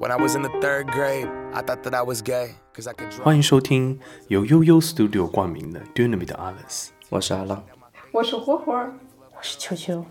[0.00, 2.94] When I was in the third grade, I thought that I was gay, cause I
[2.94, 3.22] could draw.
[3.22, 3.98] 欢迎收听
[4.28, 6.86] 由悠悠 Studio 冠名的 Dynamite Alice。
[7.10, 7.62] 我是阿浪，
[8.10, 10.02] 我是火火，我是秋秋，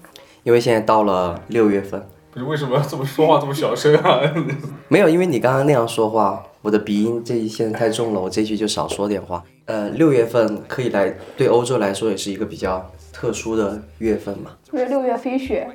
[0.44, 4.22] 因为现在到了六月份，你为什么要这么说话这么小声啊？
[4.90, 9.44] 没有，因为你刚刚那样说话，我的鼻音这一现在太重了，我这句就少说点话。
[9.66, 14.52] 呃，六月份可以来，对欧洲来说也是一个比较特殊的月份嘛。
[14.72, 15.68] 因为六月飞雪，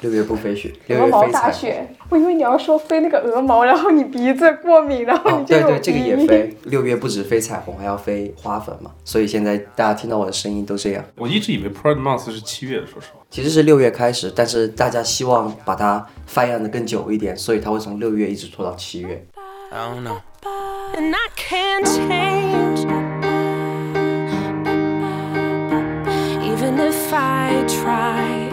[0.00, 1.32] 六月不飞雪，六鹅毛月飞。
[1.32, 1.88] 大雪。
[2.08, 6.16] 我以为你要说飞那个鹅毛，然后你鼻子过敏，然后哦，你就有对对，这个也。
[6.26, 6.56] 飞。
[6.64, 8.90] 六月不止飞彩虹，还要飞花粉嘛。
[9.04, 11.04] 所以现在大家听到我的声音都这样。
[11.16, 13.20] 我一直以为 Pride Month 是七月的，说实话。
[13.30, 19.26] 其实是六月开始，但是大家希望把它发扬的更久一点，所以它会从六月一直拖到七月。
[19.70, 20.20] I don't know.
[20.96, 22.86] and I can't change.
[26.42, 28.45] Even if I tried,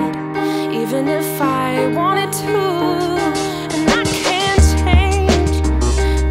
[0.84, 2.58] even if I wanted to,
[3.72, 5.64] and I can't change.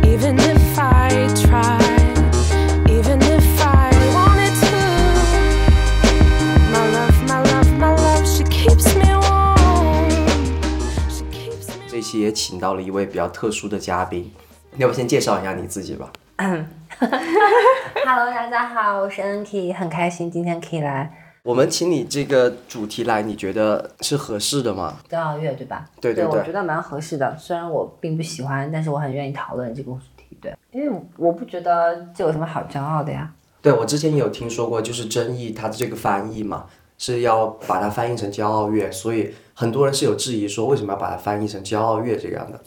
[0.04, 1.08] Even if I
[1.42, 2.18] tried,
[2.86, 4.76] even if I wanted to.
[6.70, 10.10] My love, my love, my love, she keeps me warm.
[11.08, 14.30] She keeps me 这一期也请到了一位比较特殊的嘉宾，
[14.76, 21.10] 要不先介绍一下你自己吧？Hello，大家好，我是 NK，很开心今天可以来
[21.44, 24.98] 我们请你这个主题来，你觉得是合适的吗？
[25.10, 25.84] 骄傲月，对吧？
[26.00, 27.36] 对对对我觉得蛮合适的。
[27.36, 30.38] 虽然我并不喜欢，但是我很愿意讨论这个主题。
[30.40, 33.28] 对，因为我不觉得这有什么好骄傲的呀。
[33.60, 42.60] 对我之前也有听说过，就是争议它的这个翻译嘛，是要把它翻译成骄傲月，所以很多人是有质疑说为什么要把它翻译成骄傲月这样的，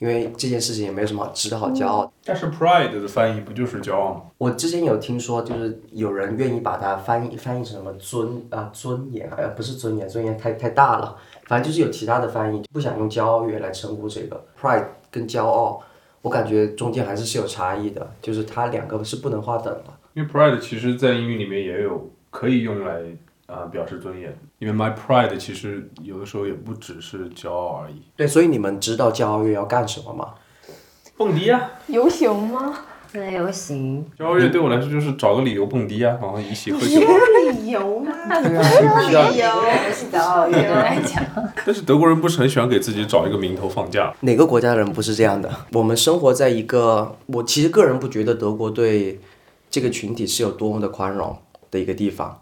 [0.00, 2.12] 因为这件事情也没有什么值得好骄傲。
[2.24, 4.22] 但是 Pride 的翻译不就是骄傲吗？
[4.38, 15.80] 我之前有听说，就是有人愿意把它翻译翻译成什么尊啊尊严，呃不是尊严，尊严太太大了，反正就是有其他的翻译，不想用骄傲月来称呼这个 pride 跟骄傲，
[16.22, 19.84] 我感觉中间还是是有差异的，就是它两个是不能划等的。
[20.14, 23.00] 因为 Pride 其实在英语里面也有可以用来
[23.50, 28.02] 啊、呃表示尊严，因为 My Pride 其实有的时候也不只是骄傲而已。
[28.16, 30.34] 对，所以你们知道骄傲月要干什么吗？
[31.16, 32.74] 蹦迪啊，游行吗？
[33.12, 37.00] 对游行骄傲月对我来说就是找个理由蹦迪啊，然后一起喝酒。
[37.50, 38.12] 理由吗？
[38.40, 39.50] 需要理由
[39.84, 41.20] 不是骄傲月来讲。
[41.66, 44.14] 但是德国人不是很喜欢给自己找一个名头放假？
[44.20, 45.50] 哪个国家的人不是这样的？
[45.72, 49.18] 我们生活在一个，我其实个人不觉得德国对
[49.68, 51.36] 这个群体是有多么的宽容
[51.72, 52.38] 的一个地方。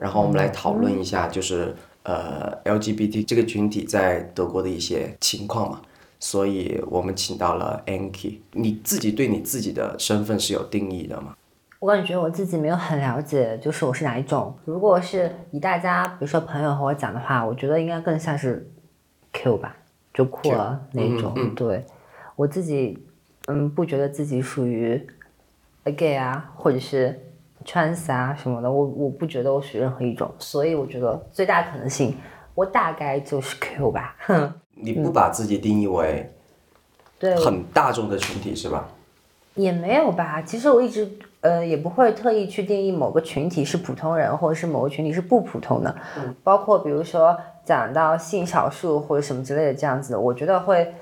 [0.00, 5.80] 然后我们来讨论一下，就是呃 LGBT 这个群体在德国的一些情况嘛。
[6.18, 11.36] 所以我们请到了 Anki，你自己对你自己的身份是有定义的吗？
[11.78, 14.56] 我感觉我自己没有很了解，就是我是哪一种。
[14.64, 18.66] 如果是以大家，比如说朋友和我讲的话，我觉得应该更像是
[19.34, 19.76] Q 吧，
[20.14, 21.54] 就酷儿那一种。
[21.54, 21.84] 对
[22.34, 22.98] 我自己，
[23.48, 25.06] 嗯，不觉得自己属于
[25.96, 27.25] gay 啊，或者是
[27.66, 32.16] trans 啊什么的，我我不觉得我属于任何一种，所以我觉得最大可能性，
[32.54, 34.14] 我大概就是 Q 吧。
[34.26, 36.30] 哼，你不把自己定义为
[37.18, 38.88] 对，很大众的群体是吧？
[39.54, 41.10] 也没有吧，其实我一直
[41.40, 45.96] 呃也不会特意去定义某个群体是普通人，或者是某个群体是不普通的。
[46.44, 47.34] 包括比如说
[47.64, 50.94] 讲到性少数或者什么之类的这样子的，我觉得会，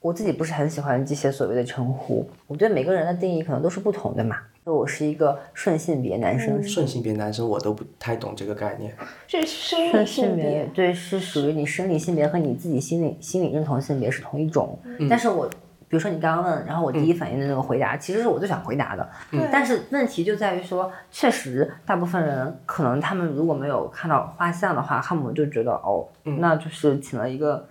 [0.00, 2.26] 我自己不是很喜欢这些所谓的称呼。
[2.46, 4.38] 我对每个人的定义可能都是不同的嘛。
[4.64, 8.94] 我是一个顺性别男生，顺性别男生我都不太懂这个概念。
[9.26, 10.70] 是生理顺性别。
[10.74, 14.78] 对，是属于你生理性别和你自己心理心理认同性别是同一种。
[15.08, 15.48] 但是我
[15.88, 19.08] 比如说你刚刚问，然后我第一反应的那个回答，其实是我最想回答的。
[19.50, 27.66] 但是问题就在于说，确实大部分人可能他们如果没有看到画像的话，他们就觉得哦，那就是请了一个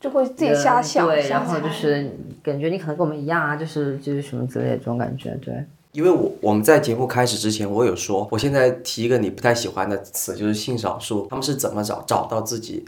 [0.00, 2.10] 就会自己瞎想，对，然后就是
[2.42, 5.52] 感觉你可能跟我们一样啊，就是就是什么之类的这种感觉，对。
[5.92, 12.84] 因为我我们在节目开始之前，我有说，我现在提一个你不太喜欢的词，就是性少数，他们是怎么找找到自己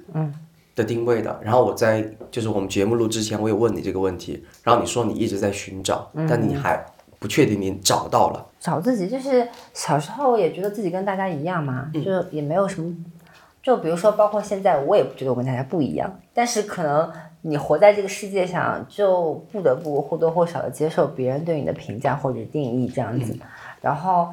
[0.75, 1.39] 的定位的？
[1.43, 6.83] 然后我在就是我们节目录之前，我有问你这个问题，然后你说你一直在寻找，但你还
[7.19, 8.47] 不确定你找到了。
[8.59, 12.91] 找自己，就是小时候也觉得自己跟大家一样嘛，嗯就也没有什么，
[13.63, 17.13] 就比如说，包括现在，我也不觉得我跟大家不一样，但是可能
[17.47, 23.39] 你活在这个世界上，就不得不或多或少的接受别人对你的评价或者定义这样子，
[23.81, 24.29] 然后。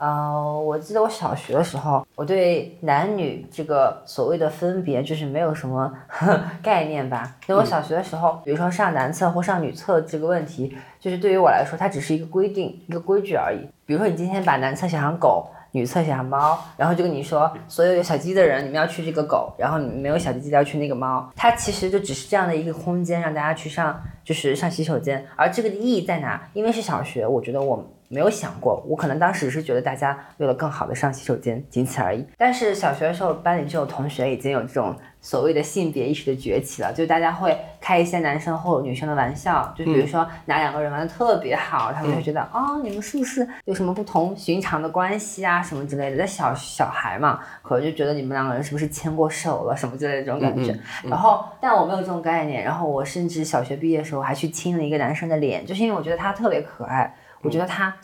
[0.00, 5.92] 呃，我记得我小学的时候，我对男女这个所谓的分别就是没有什么
[6.62, 7.34] 概念吧。
[7.48, 13.58] 因为我小学的时候，比如说上男厕或上女厕这个问题，就是对于我来说，它只是一个规定、一个规矩而已。
[13.84, 21.30] 比如说你今天把男厕想成狗，女厕小猫，然后就跟你说，所有有小鸡鸡的人，你们要去这个狗，然后你们没有小鸡鸡的要去那个猫。
[21.36, 25.26] 它其实就只是这样的一个空间，让大家去上，就是上洗手间。
[25.36, 26.48] 而这个的意义在哪？
[26.54, 32.24] 因为是小学，我觉得我没有想过，我可能当时是觉得大家为了更好的上洗手间，仅此而已。
[32.38, 46.16] 但是小学的时候，班里就有同学已经有这种所谓的性别意识的崛起了，就大家会开一些男生或者女生的玩笑，就比如说哪两个人玩的特别好，他们就会觉得哦，你们是不是有什么不同寻常的关系啊什么之类的。
[46.16, 50.74] 在小小孩嘛，可能就觉得你们两个人是不是牵过手了什么之类的这种感觉。
[51.04, 52.62] 然后，但我没有这种概念。
[52.62, 57.94] 然后我甚至小学毕业的时候还去亲了一个男生的脸，就是因为我觉得他特别可爱，我觉得他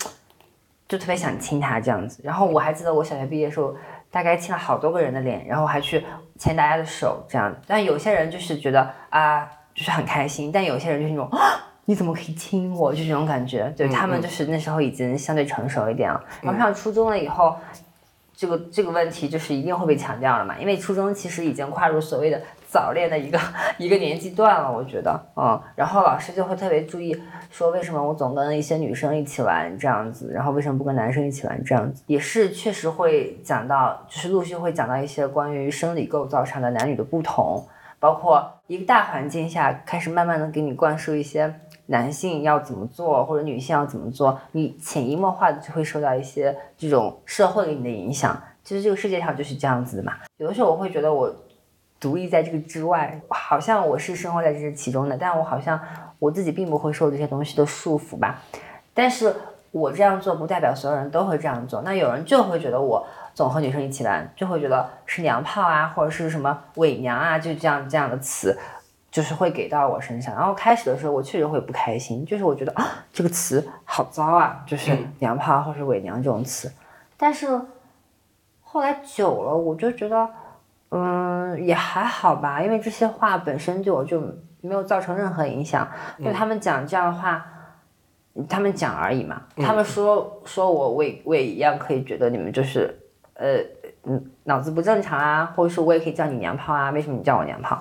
[0.89, 2.21] 就特别想亲他这样子。
[2.25, 3.75] 然后我还记得我小学毕业的时候，
[4.11, 6.05] 大概亲了好多个人的脸，然后还去
[6.39, 7.55] 牵大家的手这样。
[7.67, 11.29] 但有些人就是觉得啊，就是很开心，但有些人就是那种。
[11.31, 12.95] 啊你怎么可以亲我？
[12.95, 16.19] 就这种感觉，对他们就是那时候已经相对成熟一点了。
[16.41, 17.55] 然后上初中了以后，
[18.37, 23.39] 这个这个问题就是一定会被强调了嘛，因为初中其实已经跨入所谓的早恋的一个
[23.79, 27.17] 一个年纪段了，我觉得，嗯，然后老师就会特别注意
[27.51, 37.65] 说，为什么我总跟一些女生一起玩这样子，然后为什么不跟男生一起玩这样子，也是确实会讲到，就是陆续会讲到一些关于生理构造上的男女的不同，
[38.01, 41.55] 包括一个大环境下开始慢慢的给你灌输一些。
[41.87, 48.41] 男性要怎么做，或者女性要怎么做，你潜移默化的就会受到一些这种社会给你的影响。
[48.63, 50.15] 其实这个世界上就是这样子的嘛。
[50.39, 51.31] 有的时候我会觉得我
[52.01, 55.79] 独立在这个之外，好像我是生活在这其中的，但我好像
[56.19, 58.43] 我自己并不会受这些东西的束缚吧。
[58.95, 59.35] 但是
[59.71, 61.83] 我这样做不代表所有人都会这样做。
[61.83, 68.57] 那有人就会觉得我总和女生一起玩，就会觉得是娘炮啊，或者是什么伪娘啊，就这样这样的词。
[69.15, 74.91] 就是会给到我身上，然后开始的时候我确实会不开心，就是我觉得啊这个词好糟啊，就是
[75.21, 76.69] 娘炮或是伪娘这种词，
[77.17, 77.47] 但是
[78.61, 80.29] 后来久了我就觉得，
[80.91, 84.21] 嗯也还好吧，因为这些话本身对我就
[84.61, 85.89] 没有造成任何影响，
[86.19, 87.47] 就他们讲这样的话，
[88.49, 92.93] 他们讲而已嘛，他们说说我我也我也一样可以觉得你们就是
[93.35, 93.61] 呃
[94.03, 97.81] 嗯脑子不正常啊，或者说我也可以叫你娘炮啊，为什么你叫我娘炮？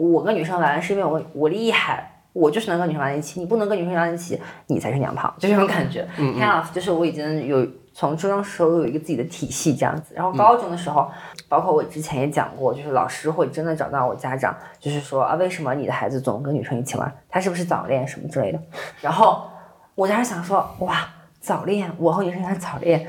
[0.00, 3.40] 我跟女生玩是因为我我厉害，我就是能跟女生玩在一起。
[3.40, 6.06] 你不能跟女生玩在一起，你才是娘炮，就这种感觉。
[6.38, 11.10] 看老师就是我已经有从初中时候有一个自己的体系这样子，然后高中的时候，
[11.48, 17.12] 包括我之前也讲过，就是老师会真的找到我家长，就是说啊，为什么你的孩子总跟女生一起玩？
[17.28, 18.60] 他是不是早恋什么之类的？
[19.00, 19.48] 然后
[19.96, 21.08] 我当时想说，哇，
[21.40, 23.04] 早恋，我和女生还早恋，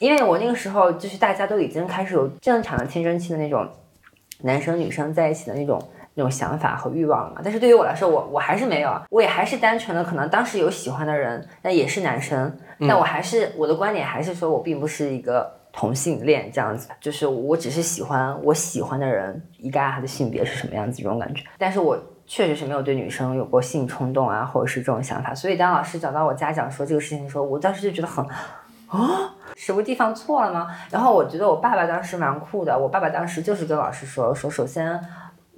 [0.00, 3.68] 因为我那个时候就是大家都已经开始有正常的青春期的那种
[4.40, 5.80] 男生女生在一起的那种。
[6.18, 7.40] 那种想法和欲望了嘛？
[7.44, 21.44] 但是对于我来说，我我还是没有，我也还是单纯的，可能当时有喜欢的人，那也是男生，但我还是我的观点还是说我并不是一个同性恋这样子，就是我只是喜欢我喜欢的人，一概他的性别是什么样子这种感觉。
[21.56, 25.32] 但是我确实是没有对女生有过性冲动啊，或者是这种想法。
[25.32, 28.26] 所以当老师找到我家长说这个事情的时候，我当时就觉得很
[28.88, 30.66] 啊，什么地方错了吗？
[30.90, 35.00] 然后我觉得我爸爸当时蛮酷的，我爸爸当时就是跟老师说说，首先。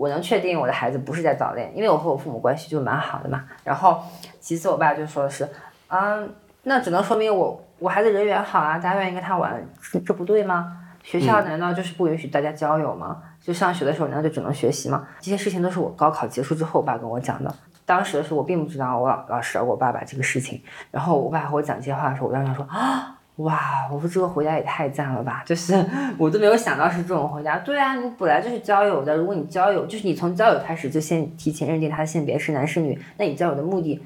[0.01, 3.45] 我能确定我的孩子不是在早恋，因为我和我父母关系就蛮好的嘛。
[3.63, 4.03] 然后，
[4.41, 5.47] 其次我爸就说的是，
[5.89, 9.63] 嗯，那只能说明我我孩子人缘好啊，大家愿意跟他玩，
[9.93, 10.75] 这这不对吗？
[11.03, 13.23] 学校难道就是不允许大家交友吗？
[13.43, 15.07] 就上学的时候难道就只能学习吗？
[15.21, 17.55] 这些事情都是我高考结束之后我爸跟我讲的。
[17.85, 23.19] 当时的时候我并不知道我老老师我爸爸这个事情，然后我爸和我讲这些话的时候，我当时说啊。
[23.43, 25.43] 哇，我说这个回答也太赞了吧！
[25.47, 25.75] 就是
[26.19, 27.59] 我都没有想到是这种回答。
[27.59, 34.01] 对啊，你本来就是交友的，如果你交友，就是你从交友开始就先提前认定他的性别是男是女，那你交友的目的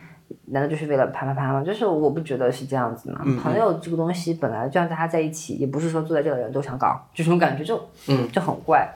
[0.46, 1.62] 难道就是为了啪啪啪吗？
[1.64, 3.20] 就是我不觉得是这样子嘛。
[3.42, 8.88] 朋友这个东西本来就让大家在一起，也不是说坐在这的人都想搞，这种感觉就嗯就很怪。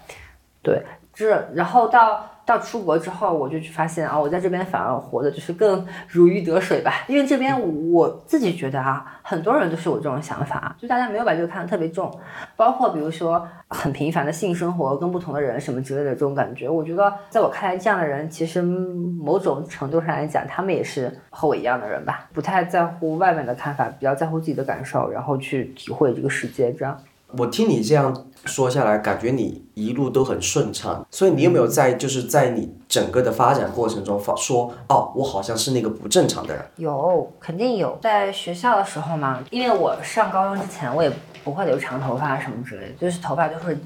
[0.61, 0.83] 对，
[1.27, 2.25] 是然后到。
[2.49, 7.05] 到出国之后，我就去发现啊，我在这边反而活的就是更如鱼得水吧。
[7.07, 7.55] 因为这边
[7.93, 12.11] 我自己觉得啊，很多人都是有这种想法，就大家没有把这个看得特别重。
[12.57, 26.73] 包括比如说很频繁的性生活，跟不同的人什么之类的这种感觉，我觉得在我看来，这样的人其实某种程度上来讲，他们也是和我一样的人吧，不太在乎外面的看法，比较在乎自己的感受，然后去体会这个世界。
[26.73, 26.99] 这样，
[27.37, 28.25] 我听你这样。
[28.45, 36.65] 说下来，感觉你一路都很顺畅，所以你有没有在就是在你整个的发展过程中发说哦，我好像是那个不正常的人？
[36.77, 37.99] 有，肯定有。
[38.01, 41.11] 在学校的时候嘛，因为我上高中之前，我也
[41.43, 43.77] 不会留长头发什么之类的，就是头发都是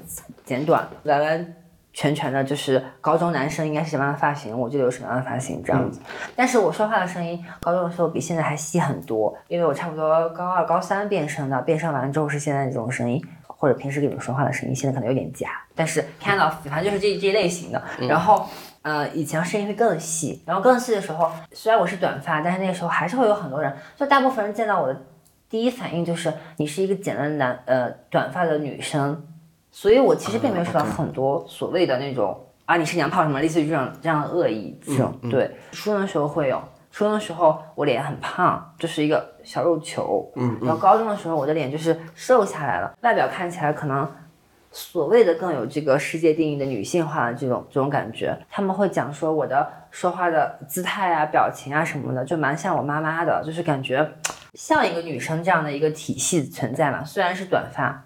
[0.45, 0.87] 剪短。
[1.03, 1.55] 完完
[1.93, 6.01] 全全的，就是高中男生应该是什么样的发型，我就留什么样的发型这样子。
[6.35, 17.81] 但是我说话的声音，高中的时候比现在还细很多，因为我差不多高二、高三变声的，变声完之后是现在这种声音，或者平时跟你们说话的声音，现在可能有点假，但是 kind of 反正就是这这一类型的。
[18.07, 18.45] 然后。
[18.83, 25.05] 呃，以前声音会更细，然后更细的时候，虽然我是短发，但是那个时候还是会有很多人，就大部分人见到我的
[25.49, 29.25] 第一反应就是你是一个剪了男呃短发的女生，
[29.73, 35.11] 所以我其实并没有受到很多所谓的那种啊你是娘炮什么类似于这种这样的恶意这种。
[35.31, 36.61] 对，初中的时候会有，
[36.91, 44.07] 初中的时候我脸很胖，就是一个小肉球，嗯，然后高中的时候我的脸就是瘦下来了，外表看起来可能。
[44.75, 54.03] 所谓的更有这个世界定义的女性化的这种这种感觉，他们会讲说我的说话的姿态啊、表情啊什么的，就蛮像我妈妈的，就是感觉
[54.55, 57.03] 像一个女生这样的一个体系存在嘛。
[57.03, 58.03] 虽然是短发，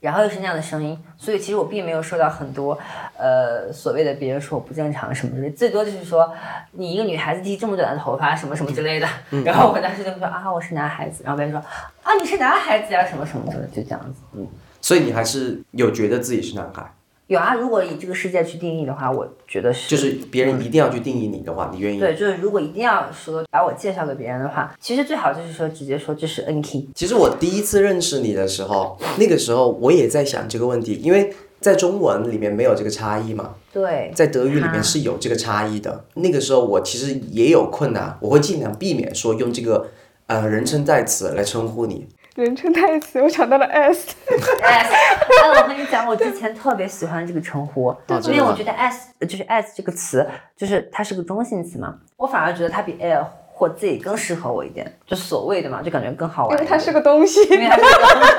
[0.00, 2.78] 然后又是那样的声音，所以其实我并没有受到很多
[3.18, 6.32] 呃所谓的别人说我不正常什么之类，最多就是说
[6.72, 9.06] 你一个女孩子剃这么短的头发 什么什么之类的。
[9.44, 11.60] 然后我当时就说啊我是男孩子，然后别人说
[12.02, 14.46] 啊你是男孩子呀什么什么的，就这样子，嗯。
[14.80, 16.82] 所以你还是有觉得自己是男孩？
[17.30, 19.88] 有啊，如果以这个世界去定义的话，我觉得是。
[19.88, 22.00] 就是别人一定要去定义你的话，你愿意？
[22.00, 26.88] 对，就是如果一定要说把我介绍给别人的话，其实最好就是说直接说这是 N K。
[26.92, 33.54] 其实我第一次认识你的时候，那个时候我也在想这个问题，因为在中文里面没有这个差异嘛。
[33.72, 34.10] 对。
[34.12, 36.06] 在德语里面是有这个差异的。
[36.14, 39.86] 那个时候我其实也有困难，我会尽量避免说用这个
[40.26, 42.08] 呃人称代词来称呼你。
[42.40, 44.14] 人称代词， 我想到了 S。
[44.28, 47.94] S，哎，我跟你讲，我之前特别喜欢这个称呼，
[48.24, 56.56] 因为我觉得 S 就是 S 这个词，就是它是个中性词嘛，我反而觉得它比 L 或 Z 更适合我一点，就所谓的嘛，就感觉更好玩。
[56.56, 57.42] 因为它是个东西。
[57.44, 58.30] 因为它是个东西。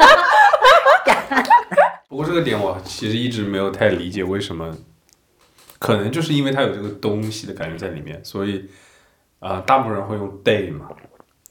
[2.09, 4.75] 不过这个点我其实一直没有太理解为什么，
[5.79, 8.69] 可能就是因为它有这个东西的感觉在里面，所以
[9.39, 10.89] 啊，大部分人会用 day 嘛，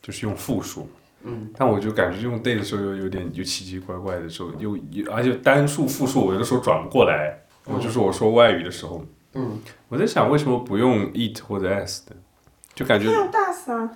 [0.02, 0.86] 就是用复数。
[1.22, 7.38] 嗯，但我就感觉用 day 的时候又有点就奇奇怪怪的时候，又又而且单数复数我有的时候转不过来。
[7.66, 12.16] 我就是我说外语的时候，嗯，我在想为什么不用 eat 或者 s 的，
[12.74, 13.90] 就感觉用 does 啊。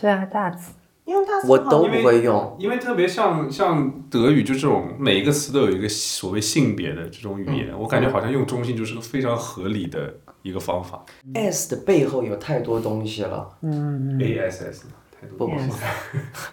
[0.00, 0.58] 对啊，，does，。
[1.04, 11.04] 用 does 我都不会用，因为特别像像德语就这种每一个词都有一个所谓性别的这种语言，我感觉好像用中性就是个非常合理的一个方法。
[11.34, 13.48] s 的背后有太多东西了。
[13.60, 14.18] 嗯。
[14.18, 15.74] a s s 太多不不不。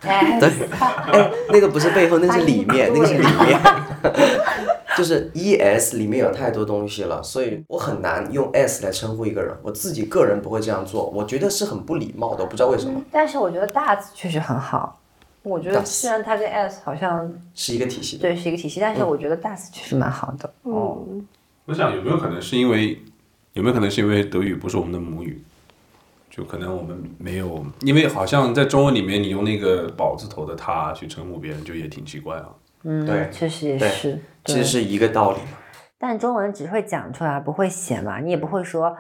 [0.02, 0.40] 对，哎，
[1.50, 3.60] 那个不是背后，那是里面，那个是里面。
[4.98, 9.56] 就是 e s 里面有太多东西了，所以我很难用 s 来称呼一个人。
[9.62, 13.02] 我自己个人不会这样做，我觉得是很不礼貌的，我不知道为什么。
[13.10, 15.00] 但是我觉得大词确实很好。
[15.42, 18.18] 我觉得虽然它跟 S 好像是一个体系。
[18.18, 20.52] 对是一个体系，但是我觉得大词确实蛮好的。
[20.64, 20.98] 哦。
[21.66, 23.02] 我想有没有可能是因为
[23.54, 25.42] 有没有可能是因为德语不是我们的母语，
[26.30, 32.50] 就可能我们没有，因为好像在中文里面你用那个宝字头的他去称呼别人，就也挺奇怪啊。
[32.84, 34.20] 嗯，对确实也是。
[34.46, 35.58] 其实是一个道理嘛。
[35.98, 38.96] 但中文只会讲出来，不会写嘛，你也不会说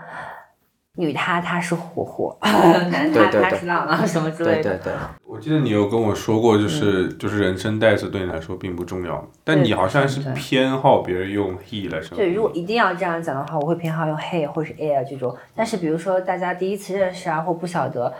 [1.00, 4.63] 女他他是火火， 男他他是浪浪什么之类的。
[4.63, 4.94] 对对对，
[5.25, 15.34] 我记得你有跟我说过，就是、就是人称代词对你来说并不重要，但你好像是偏好别人用 he 来称呼对，如果一定要这样讲的话，我会偏好用 he 或是 air 这种。
[15.56, 18.13] 但是比如说大家第一次认识啊，或不晓得，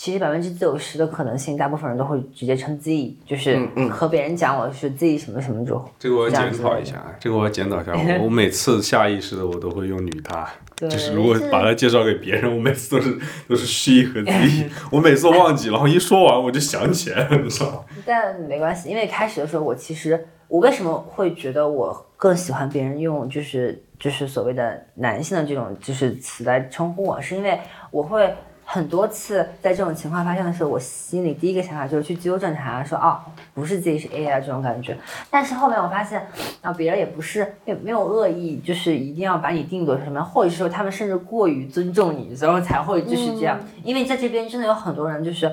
[0.00, 5.84] 其实百分之九十的可能性，大部分人都会直接称 z，就是嗯嗯和别人讲我是 z 什么什么这种。
[5.98, 7.92] 这个我要检讨一下，啊，这个我要检讨一下。
[8.18, 17.84] 我我每次下意识的我都会用女他，对就是如果把它介绍给别人，我每次都是都是 she 和 z，我每次都忘记，然后一说完我就想起来了，你知道吗？
[18.06, 28.34] 但没关系，因为开始的时候我其实我为什么会觉得我更喜欢别人用就是就是所谓的男性的这种就是词来称呼我，是因为我会
[28.72, 33.18] 很多次在这种情况发生的时候，我心里第一个想法就是去纠正他，说哦
[33.52, 34.96] 不是自己是 A 啊这种感觉。
[35.28, 36.24] 但是后面我发现
[36.62, 43.58] 啊别人也不是也没有恶意，就是一定要把你定作是什么样，或者是说他们甚至过于尊重你，然后才会就是这样。
[43.82, 45.52] 因为在这边真的有很多人就是。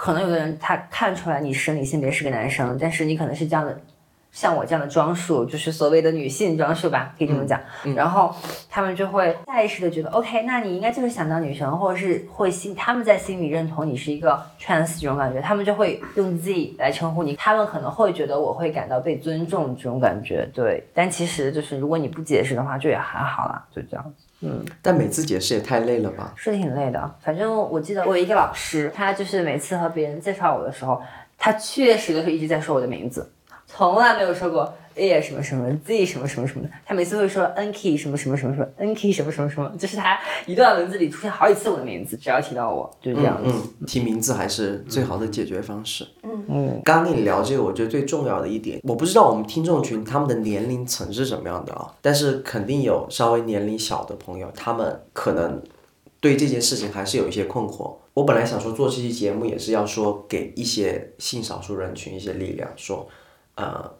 [0.00, 3.76] 可能有的人他看出来你生理性别是个男生，但是你可能是这样的，
[4.38, 7.60] 像我这样的装束，就是所谓的女性装束吧，可以这么讲。
[7.96, 8.32] 然后
[8.70, 20.84] 他们就会下意识的觉得，OK，那你应该就是想当女神，或者是会心他们在心里认同你是一个 trans 这种感觉，他们就会用 Z 来称呼你，他们可能会觉得我会感到被尊重这种感觉，对。
[20.94, 24.24] 但其实就是如果你不解释的话，就也还好啦，就这样子。
[24.42, 24.64] 嗯。
[24.80, 26.32] 但每次解释也太累了吧？
[26.36, 27.12] 是挺累的。
[27.20, 31.02] 反正我记得我有一个老师，他就是每次和别人介绍我的时候，
[31.36, 33.32] 他确实都是一直在说我的名字，
[33.78, 43.48] 从来没有说过 A 什么什么 Z 什么什么什么的，他每次会说 N key 什么什么什么什么 N key 什么什么什么，就是他一段文字里出现好几次我的名字，只要提到我就是这样子。
[43.48, 46.04] 嗯，提名字还是最好的解决方式。
[46.24, 55.62] 嗯嗯，刚刚跟你聊这个，我觉得最重要的一点，我不知道我们听众群他们的年龄层是什么样的啊，但是肯定有稍微年龄小的朋友，他们可能
[56.18, 57.94] 对这件事情还是有一些困惑。
[58.14, 63.06] 我本来想说做这期节目也是要说给一些性少数人群一些力量，说，
[63.58, 63.92] 呃，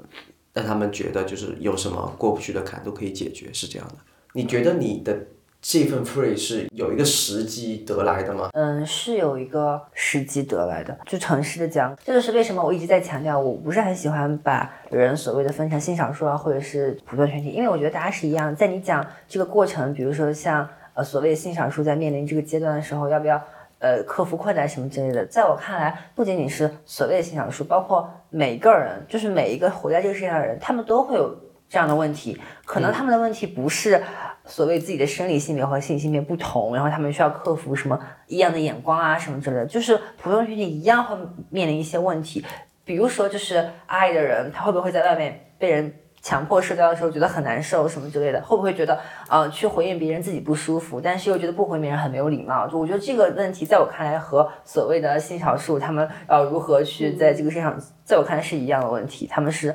[0.53, 3.95] 让他们觉得就是有什么过不去的坎都可以解决，是这样的。
[4.33, 5.19] 你觉得你的
[5.61, 8.51] 这份 free 是有一个时机得来的吗？
[8.53, 10.97] 嗯，是有一个时机得来的。
[11.07, 18.55] 就诚实的讲，这就是为什么我一直在强调，我不是很喜欢把人所谓的分成性少数啊，或者是普通群体，因为我觉得大家是一样。
[18.55, 23.43] 在你讲这个过程，比如说像呃所谓的性少数在面临这个阶段的时候，要不要
[23.79, 31.35] 呃克服困难什么之类的，在我看来，不仅仅是所谓的性少数，包括每一个人，就是每一个活在这个世界上的人，他们都会有
[31.69, 32.41] 这样的问题。
[32.65, 34.03] 可能他们的问题不是
[34.45, 41.17] 所谓自己的生理性别和性性别不同，然后他们需要克服什么异样的眼光啊什么之类的，就是普通群体一样会
[41.51, 42.45] 面临一些问题。
[42.85, 48.43] 比如说，就是爱的人，他会不会在外面被人强迫社交的时候觉得很难受什么之类的？
[48.43, 48.99] 会不会觉得，
[49.29, 52.67] 呃，去回应别人自己不舒服，但是又觉得不回应别人很没有礼貌？
[52.67, 59.75] 就我觉得这个问题，在我看来和所谓的性少数他们要如何去在这个世界上，在我看来是一样的问题，他们是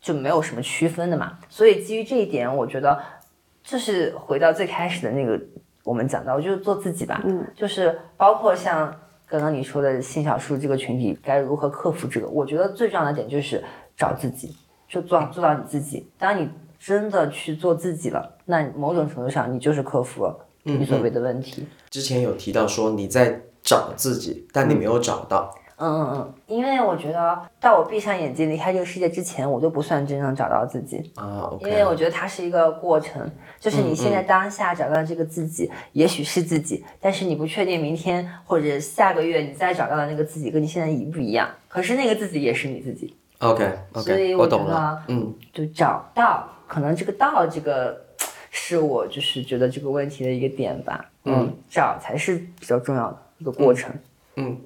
[0.00, 1.38] 就没有什么区分的嘛。
[1.48, 2.98] 所以基于这一点，我觉得
[3.62, 5.40] 就是回到最开始的那个，
[5.84, 8.94] 我们讲到就是做自己吧，嗯，就是包括像
[9.26, 13.62] 刚刚你说的性少数这个群体该如何克服这个，我觉得最重要的点就是
[13.96, 14.56] 找自己，
[14.88, 16.08] 就做做到你自己。
[16.18, 21.66] 当你真的去做自己了，那某种程度上你就是克服了你所谓的问题。
[21.90, 25.54] 之前有提到说你在找自己，但你没有找到。
[25.80, 30.96] 嗯嗯嗯，因为我觉得到我闭上眼睛离开这个世界之前，我都不算真正找到自己。
[31.14, 33.30] 啊因为我觉得它是一个过程，
[33.60, 41.48] 就是你现在当下找到这个自己，也许是自己，但是你不确定明天或者下个月你再找到的那个自己跟你现在一不一样。
[41.68, 45.02] 可是那个自己也是你自己，OK 所以 OK，我懂了。
[45.08, 47.98] 嗯，就找到，可能这个到这个
[48.50, 51.04] 是我就是觉得这个问题的一个点吧。
[51.24, 53.92] 嗯，找才是比较重要的一个过程。
[54.36, 54.58] 嗯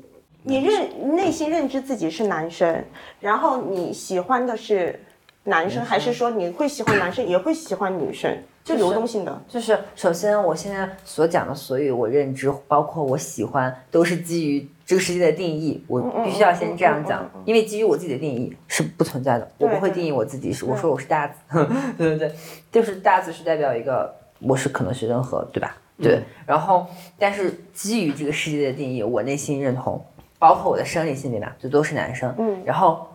[0.44, 2.84] 你认内心认知自己是男生，
[3.20, 4.98] 然后你喜欢的是
[5.44, 8.36] 男生，还是说你会喜欢男生，也会喜欢女生？
[8.64, 9.42] 就流动性的。
[9.48, 15.82] 就是首先，我现在所讲的所有我认知，包括我喜欢，都是基于这个世界的定义。
[15.88, 20.64] 我必须要先这样讲，因为基于我自己的定义是不存在的，我不会定义我自己是。
[20.64, 21.34] 我说我是大子，
[21.98, 22.34] 对对对，
[22.70, 25.76] 就是大子是代表一个，我是可能是任何，对吧？
[26.00, 26.22] 对。
[26.46, 26.86] 然后，
[27.18, 30.04] 但是基于这个世界的定义，我内心认同，
[30.38, 32.34] 包括我的生理性别吧，就都是男生。
[32.38, 32.62] 嗯。
[32.64, 33.06] 然后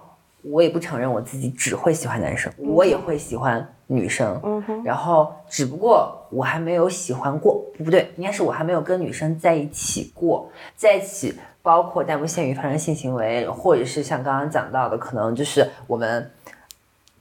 [0.44, 4.40] 我也不承认我自己只会喜欢男生，我也会喜欢女生。
[4.44, 4.84] 嗯哼。
[4.84, 11.36] 然后只不过我还没有喜欢过，不对，应该是我还没有跟女生在一起过，在一起。
[11.64, 16.32] 包括但不限于发生性行为，或者是像刚刚讲到的，可能就是我们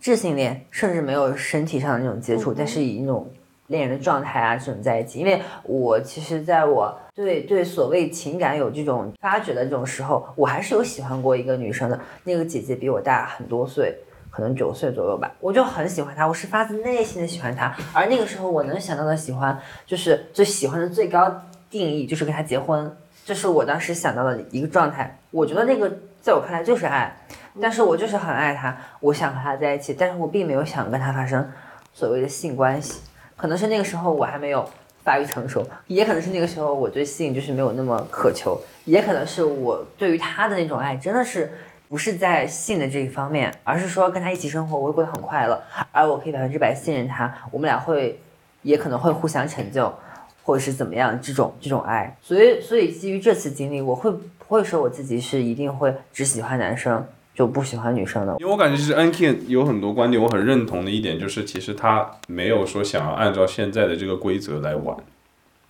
[0.00, 3.28] 智性恋，甚至没有身体上的那种接触，但是以那种
[3.68, 5.18] 恋人的状态啊这种在一起。
[5.18, 13.96] 因为我其实在我对对所谓情感有这种发掘的这种时候，我还是有喜欢过一个女生的，那个姐姐比我大很多岁。
[14.28, 17.74] 可能九岁左右吧，我就很喜欢她，我是发自内心的喜欢她。
[17.94, 25.18] 而那个时候我能想到的喜欢，就是最喜欢的最高定义就是跟她结婚，这是我当时想到的一个状态。
[25.30, 27.16] 我觉得那个在我看来就是爱，
[27.62, 31.50] 但是我就是很爱她，我想和她在一起，但是我并没有想跟她发生
[31.94, 33.00] 所谓的性关系。
[33.36, 34.68] 可能是那个时候我还没有
[35.04, 41.52] 发育成熟，也可能是那个时候我对性就是没有那么渴求，也可能是我对于他的那种爱真的是。
[41.88, 48.20] 不是在性的这一方面，而是说跟他一起生活，我会过得很快乐，而我可以百分之百信任他，我们俩会
[48.62, 49.94] 也可能会互相成就，
[50.42, 52.16] 或者是怎么样这种这种爱。
[52.20, 58.34] 所以，所以基于这次经历，我会不会说我自己是一定会只喜欢男生，就不喜欢女生的？
[58.40, 64.96] 因为我感觉其实 N K 有很多观点我很认同的一点，就是其实他没有说想要按照现在的这个规则来玩，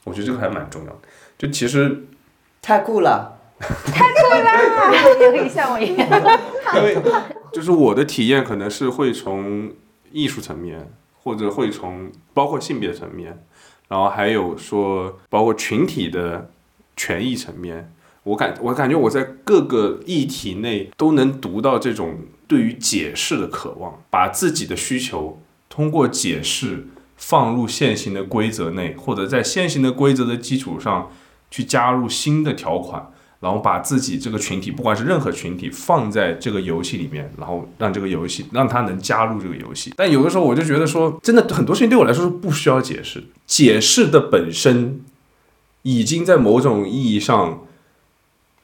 [0.04, 0.98] 我觉得这个还蛮重要的。
[1.36, 2.06] 就其实
[2.62, 3.32] 太酷了。
[3.58, 6.06] 太酷了也可以像我一样。
[6.76, 6.94] 因为
[7.50, 9.72] 就是我的体验可能是会从
[10.12, 13.42] 艺术层面，或者会从包括性别层面，
[13.88, 16.50] 然后还有说包括群体的
[16.96, 17.90] 权益层面，
[18.26, 31.10] 我感我感觉我在各个议题内都能读到这种对于解释的渴望，把自己的需求通过解释放入现行的规则内，或者在现行的规则的基础上
[31.50, 33.12] 去加入新的条款。
[33.38, 39.92] 然后把自己这个群体，不管是任何群体，放在这个游戏里面，然后让这个游戏让他能加入这个游戏。
[39.94, 45.02] 但有的时候我就觉得说，真的很多事情对我来说是不需要解释，解释的本身
[45.82, 47.65] 已经在某种意义上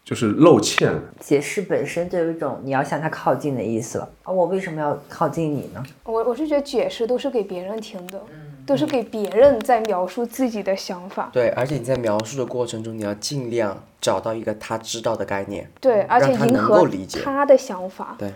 [0.04, 1.00] 就是露怯了。
[1.20, 4.08] 解释本身就有一种你要向他靠近的意思了。
[4.24, 5.82] 啊，我为什么要靠近你呢？
[6.04, 8.20] 我我是觉得解释都是给别人听的，
[8.66, 11.30] 都是给别人在描述自己的想法。
[11.32, 15.70] 对，而且你在描述的过程中，你要尽量找到一个他知道的概念。
[15.80, 18.16] 对，而且迎合够理解他的想法。
[18.18, 18.32] 对，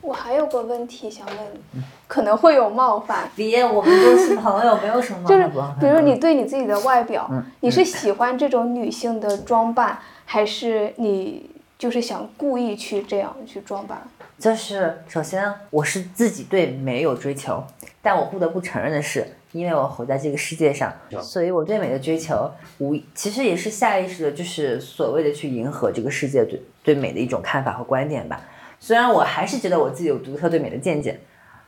[0.00, 1.36] 我还有个问题想问
[1.72, 5.48] 你，可能会有冒犯，别，我们都是朋友，没有什么就是
[5.80, 7.30] 比如你对你自己的外表，
[7.60, 9.98] 你是喜欢这种女性的装扮，
[10.32, 14.00] 还是你就是想故意去这样去装扮？
[14.38, 17.64] 就是首先我是自己对美有追求，
[18.00, 28.40] 但我不得不承认的是，因为我活在这个世界上，所以我对美的追求无其实也是下意识的，就是所谓的去迎合这个世界对对美的一种看法和观点吧。
[28.78, 31.18] 虽然我还是觉得我自己有独特对美的见解。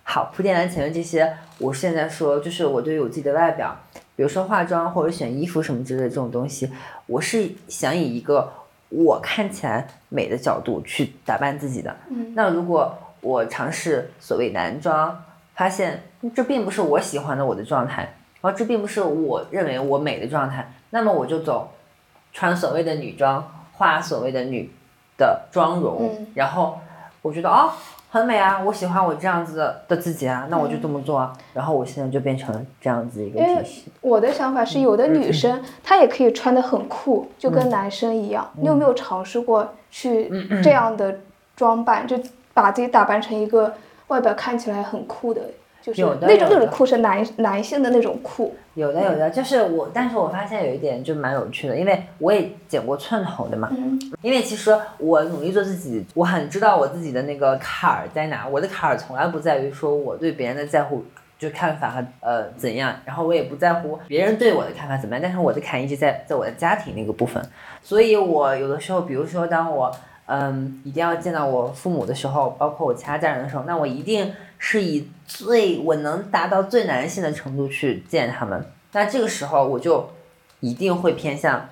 [0.04, 3.76] 好，铺垫完前面这些，我现在说就是我对于我自己的外表，
[4.22, 6.70] 比如说化妆或者选衣服什么之类的这种东西，
[7.06, 8.52] 我是想以一个
[8.88, 11.92] 我看起来美的角度去打扮自己的。
[12.36, 15.24] 那如果我尝试所谓男装，
[15.56, 18.02] 发现这并不是我喜欢的我的状态，
[18.40, 21.72] 然后这并不是我认为我美的状态，那么我就走
[22.32, 24.70] 穿所谓的女装，化所谓的女
[25.18, 26.78] 的妆容，嗯然后
[27.22, 27.72] 我觉得哦
[28.12, 33.92] 很美啊，我喜欢我这样子的的自己啊，那我就这么做啊，然后我现在就变成了这样子一个因为体系。
[34.02, 38.46] 我的想法是，有的女生她也可以穿的很酷，就跟男生一样。
[38.60, 40.30] 你有没有尝试过去
[40.62, 41.20] 这样的
[41.56, 42.18] 装扮，就
[42.52, 43.72] 把自己打扮成一个
[44.08, 45.40] 外表看起来很酷的，
[45.82, 48.54] 就是有的那种那种酷是男男性的那种酷。
[48.74, 53.68] 有的有的，就是我，但是我发现有一点就蛮有趣的，因为我也剪过寸头的嘛。
[53.72, 58.46] 嗯因为其实我努力做自己，我很知道我自己的那个坎儿在哪。
[58.46, 61.04] 我的坎儿从来不在于说我对别人的在乎，
[61.38, 65.20] 就看法和呃怎样，然后我也不在乎别人对我的看法怎么样。
[65.20, 67.42] 但是我的坎一直在在我的家庭那个部分，
[67.82, 69.90] 所以我有的时候，比如说当我
[70.26, 78.64] 嗯一定要见到我父母的时候，包括我其他家人的时候，那我一定是以最我能达到最男性的程度去见他们。
[78.92, 80.08] 那这个时候我就
[80.60, 81.68] 一定会偏向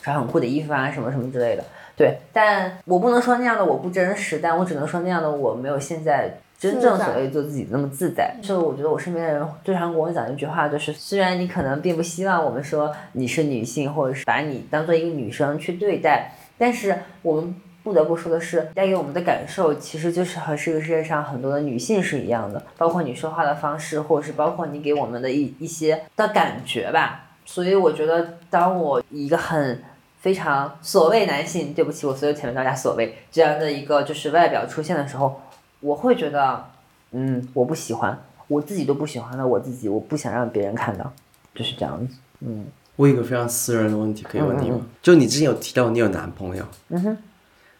[0.00, 1.64] 穿很酷的衣服啊，什么什么之类的。
[1.96, 8.34] 对，但我不能说那样的我不真实，但我只能说那样的我没有现在真正所谓做自己那么自在。
[8.40, 27.30] 就是我觉得我身边的人最常跟我讲一句话，就是虽然你可能并不希望我们说你是女性，或者是把你当做一个女生去对待，但是我们不得不说的是，带给我们的感受其实就是和这个世界上很多的女性是一样的，包括你说话的方式，或者是包括你给我们的一一些的感觉吧。
[27.44, 29.82] 所以我觉得，当我以一个很
[30.20, 35.40] 非常所谓男性，对不起，我所有前面大家所谓这样的一个就是外表出现的时候，
[35.80, 36.64] 我会觉得，
[37.10, 38.16] 嗯，我不喜欢，
[38.46, 41.12] 我自己都不喜欢的我自己，我不想让别人看到，
[41.54, 42.14] 就是这样子。
[42.40, 42.66] 嗯
[42.96, 44.76] 我有一个非常私人的问题可以问你吗？
[44.78, 47.18] 嗯嗯就你之前有提到你有男朋友，嗯哼，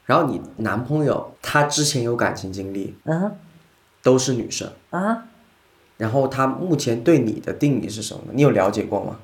[0.07, 3.33] 然后你男朋友他之前有感情经历，嗯哼，
[4.03, 5.25] 都是女生，啊，
[5.97, 8.33] 然后他目前对你的定义是什么呢？
[8.35, 9.19] 你有了解过吗？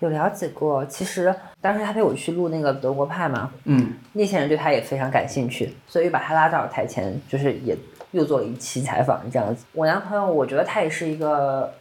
[0.00, 0.84] 有了解过。
[0.86, 7.76] 其实当时他陪我去录那个德国派嘛，嗯，那些人对他也非常感兴趣，所以把他拉到台前，就是也
[8.12, 9.64] 又做了一期采访这样子。
[9.72, 11.72] 我男朋友，我觉得他也是一个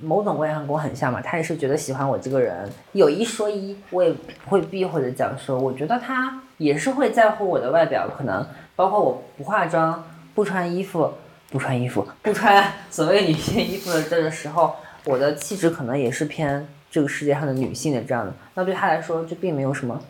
[0.00, 11.12] 某种关系上跟我很像嘛，他也是觉得喜欢我这个人，有一说一，我也不会避讳的讲说，我觉得他也是会在乎我的外表，可能包括我不化妆、不穿衣服、
[11.50, 20.00] 不穿衣服、不穿所谓女性衣服的这个时候，我的气质可能也是偏这个世界上的女性的这样的，那对他来说，这并没有什么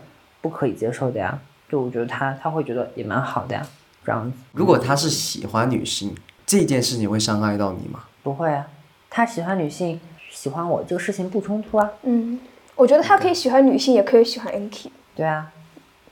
[0.41, 1.39] 不可以接受的呀。
[1.69, 3.67] 就我觉得他他会觉得也蛮好的呀，
[4.05, 8.05] 这样子如果他是喜欢女性，这件事情会伤害到你吗？
[8.23, 8.67] 不会啊。
[9.11, 11.91] 他喜欢女性，喜欢我这个事情不冲突啊。
[12.05, 12.39] 嗯，
[12.77, 14.87] 我觉得他可以喜欢女性，也可以喜欢 Anki。
[15.17, 15.51] 对啊，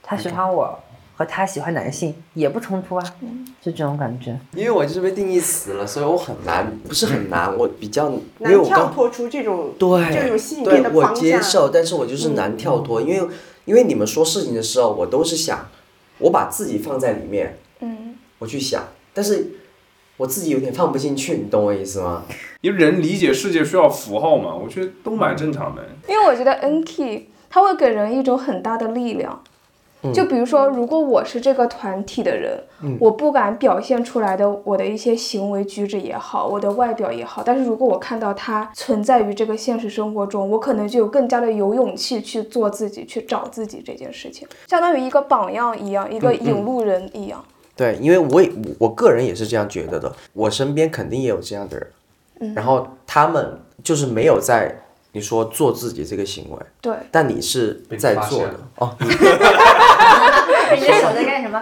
[0.03, 0.77] 他喜欢我
[1.15, 3.15] 和他喜欢男性也不冲突啊，
[3.61, 4.37] 就这种感觉。
[4.53, 11.15] 因为我就是被定义死了，所以我很难，不是很难，我比较，因为难我刚跳脱出这种对这种性别的对我框。
[11.15, 13.29] 接受，但是我就是难跳脱，因为
[13.65, 15.67] 因为你们说事情的时候，我都是想，
[16.19, 19.58] 我把自己放在里面，嗯，我去想，但是
[20.19, 22.23] 我自己有点放不进去，你懂我意思吗？
[22.59, 25.81] 因为人理解世界需要符号嘛，我觉得都蛮正常的。
[26.09, 29.41] 因为我觉得 Anki 他会给人一种很大的力量，
[30.13, 32.61] 就比如说，如果我是这个团体的人，
[32.99, 47.41] 我不敢表现出来的我的一些行为举止也好，我的外表也好，但是如果我看到它存在于这个现实生活中，我可能就有更加的有勇气去做自己，去找自己这件事情，相当于一个榜样一样，一个引路人一样。
[47.79, 54.81] 对，因为我也我个人也是这样觉得的，我身边肯定也有这样的人，然后他们就是没有在
[55.13, 58.93] 你说做自己这个行为，对，但你是在做的哦。
[58.99, 59.07] 你
[60.75, 61.57] 你的手在干什么？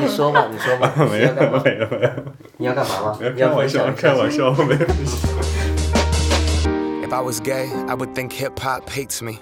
[0.00, 1.62] 你说吧，你说吧， 没有你要干嘛？
[1.64, 2.10] 没有没有，
[2.56, 3.18] 你要干嘛吗？
[3.20, 4.80] 你开玩笑要分享开玩笑， 没有。
[7.06, 9.38] If I was gay, I would think hip hop hates me.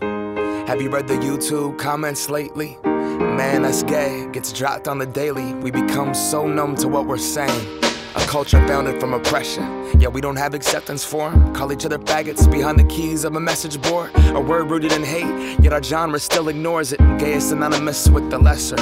[0.67, 2.77] Have you read the YouTube comments lately?
[3.19, 4.29] Man, that's gay.
[4.33, 5.55] Gets dropped on the daily.
[5.55, 7.83] We become so numb to what we're saying.
[8.15, 9.65] A culture founded from oppression.
[10.01, 11.53] Yeah, we don't have acceptance for 'em.
[11.55, 14.11] Call each other faggots behind the keys of a message board.
[14.35, 17.01] A word rooted in hate, yet our genre still ignores it.
[17.19, 18.77] Gay is synonymous with the lesser.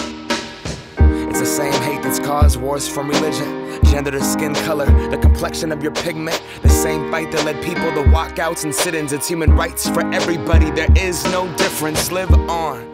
[1.29, 5.71] It's the same hate that's caused wars from religion, gender to skin color, the complexion
[5.71, 6.41] of your pigment.
[6.63, 9.13] The same fight that led people to walkouts and sit ins.
[9.13, 10.71] It's human rights for everybody.
[10.71, 12.11] There is no difference.
[12.11, 12.87] Live on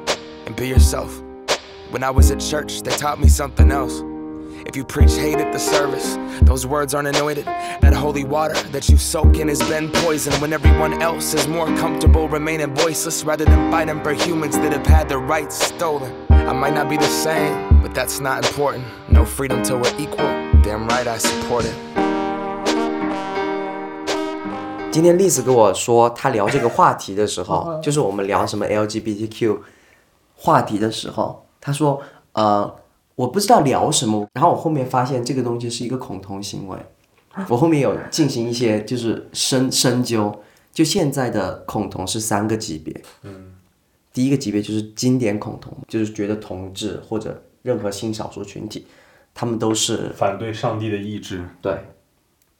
[0.46, 1.21] and be yourself.
[1.91, 4.03] When I was at church, they taught me something else.
[4.65, 7.45] If you preach hate at the service, those words aren't anointed.
[7.45, 11.67] That holy water that you soak in has been poisoned when everyone else is more
[11.77, 16.12] comfortable remaining voiceless rather than fighting for humans that have had their rights stolen.
[16.29, 18.83] I might not be the same, but that's not important.
[19.10, 20.27] No freedom till we're equal.
[20.63, 21.73] Damn right I support it.
[24.91, 29.60] 今天栗子跟我说，他聊这个话题的时候，就是我们聊什么 LGBTQ
[30.36, 32.77] 话题的时候， 他说，呃，
[33.14, 36.77] 我不知道聊什么，然后我后面发现这个东西是一个恐同行为，
[37.48, 43.55] 我后面有进行一些就是深深究，就现在的恐同是三个级别，嗯，
[44.12, 48.85] 第一个级别就是经典恐同，就是觉得同志或者任何性少数群体，
[49.33, 51.79] 他们都是反对上帝的意志，对，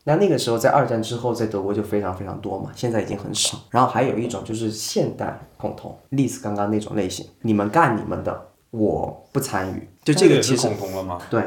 [0.05, 3.59] 那那个时候在二战之后，在德国就非常非常多嘛，现在已经很少。
[3.71, 9.88] 然后还有一种就是现代恐同，例子刚刚那种类型，你们干你们的，我不参与。
[10.02, 11.18] 就这个其实恐同了吗？
[11.30, 11.40] 对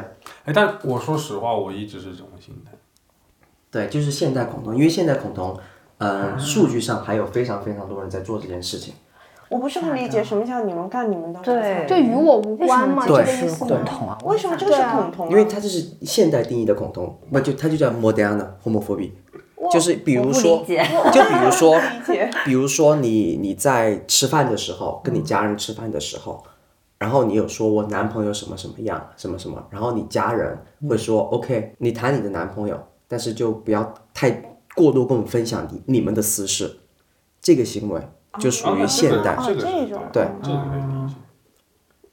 [0.46, 2.72] 哎，但我说实话，我一直是这种心态。
[3.70, 5.54] 对，就是现代恐同，因为现代恐同，
[5.98, 8.94] 呃，数据上还有非常非常多人在做这件事情。
[9.48, 13.68] 我不是很理解什么叫你们干你们的，对就与我无关嘛，这对个意思吗？
[13.68, 14.18] 恐同啊？
[14.24, 15.30] 为什么这个是恐同啊？
[15.30, 19.10] 因为它这是现代定义的恐同，不就它就叫 modern homophobia，
[19.70, 21.80] 就是比如说就比如说，
[22.44, 26.42] 比如说你你在吃饭的时候，跟你家人吃饭的时候，
[26.98, 34.30] 然后你有说我男朋友什么什么样，什么什么，然后你家人会说、OK，你谈你的男朋友，但是就不要太
[34.74, 36.78] 过多跟我们分享你你们的私事，
[37.40, 38.00] 这个行为
[38.38, 39.34] 就属于现代。
[39.36, 40.26] 哦这个是这种对。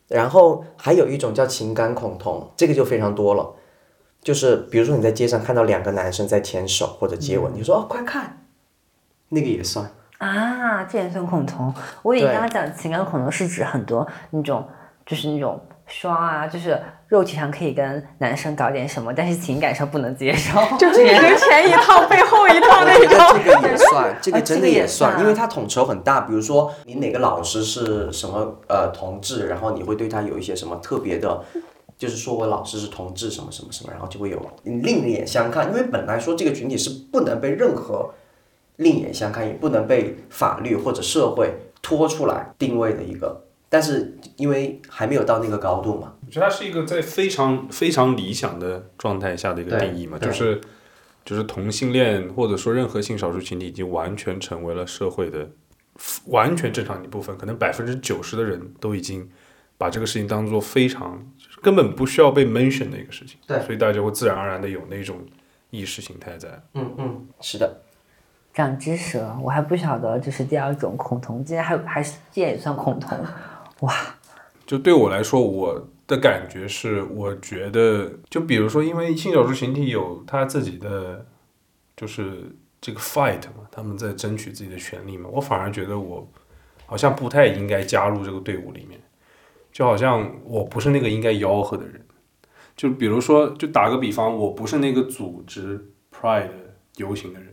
[0.10, 3.56] 然后还有一种叫情感恐同，这个就非常多了，
[4.22, 8.46] 就是比如说你在街上看到两个男生在牵手或者接吻，你说哦快看，
[9.30, 9.90] 那个也算。
[10.24, 11.74] 啊，这也算恐同。
[12.02, 14.66] 我以刚刚讲情感恐同是指很多那种，
[15.06, 20.60] 就是那种双啊，就是肉体上可以跟男生搞点什么，但是情感上不能接受。
[20.78, 23.42] 就是已经前一套背后一套那种。
[23.44, 26.22] 这个也算， 这个啊真的这个也算，算因为它统筹很大。
[26.22, 31.44] 比如说你哪个老师是什么呃同志，然后你会对他有一些什么特别的，
[31.98, 35.68] 就是说我老师是同志什么什么什么，然后就会有另眼相看。
[35.68, 38.10] 因为本来说这个群体是不能被任何
[38.78, 43.46] 另眼相看，也不能被法律或者社会拖出来定位的一个。
[43.70, 50.62] 但是因为还没有到那个高度嘛，我觉得它是一个在非常非常理想的状态下的一个定义嘛，就是
[51.26, 55.50] 就是同性恋或者说任何性少数群体已经完全成为了社会的
[56.28, 59.28] 完全正常的一部分，可能百分之九十的人都已经
[59.76, 61.28] 把这个事情当做非常
[61.64, 65.18] 根本不需要被 mention 的一个事情，对所以大家会自然而然的有那种
[65.72, 66.62] 意识形态在。
[66.76, 67.82] 嗯嗯，是的，
[68.54, 73.18] 长知识了，我还不晓得，就是第二种恐同，竟然还还是这也算恐同，
[73.80, 73.94] 哇！
[74.66, 81.26] 就对我来说，我的感觉是，我觉得，就比如说，因为性少数群体有他自己的，
[81.98, 86.26] 就是这个 fight 嘛，他们在争取自己的权利嘛，我反而觉得我
[86.86, 89.00] 好像不太应该加入这个队伍里面，
[89.72, 92.00] 就好像我不是那个应该吆喝的人。
[92.76, 96.50] 就比如说，就打个比方，我不是那个组织 Pride
[96.96, 97.53] 游行的人，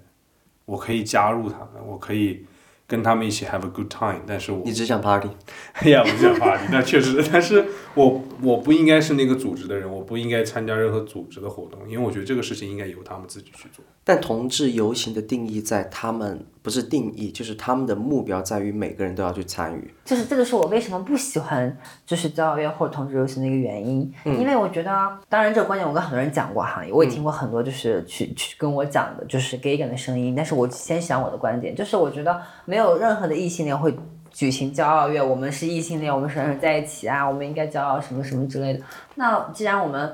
[0.71, 2.47] 我可以加入他们，我可以
[2.87, 5.29] 跟他们一起 have a good time，但是我你只想 party，
[5.73, 13.85] 哎呀，我只想 party，那确实，但是我我不应该是那个组织的人，我不应该参加任何组织的活动，因为我觉得这个事情应该由他们自己去做。
[14.11, 19.95] 但同志游行的定义在他们不是定义，就是他们的目标在于每个人都要去参与。
[20.05, 24.91] 就是这个是我为什么不喜欢就是交友约或者同志游行的一个原因，因为我觉得，
[25.29, 33.97] 当然这个观点我跟很多人讲过哈，我也听过很多就是去去跟我讲的就是 gay 感的声音，但是我先想我的观点，就是我觉得没有任何的异性恋会
[34.33, 38.81] 举行骄傲月，我们是异性恋，我们是人在一起啊，我们应该骄傲什么什么之类的。
[39.15, 40.13] 那既然我们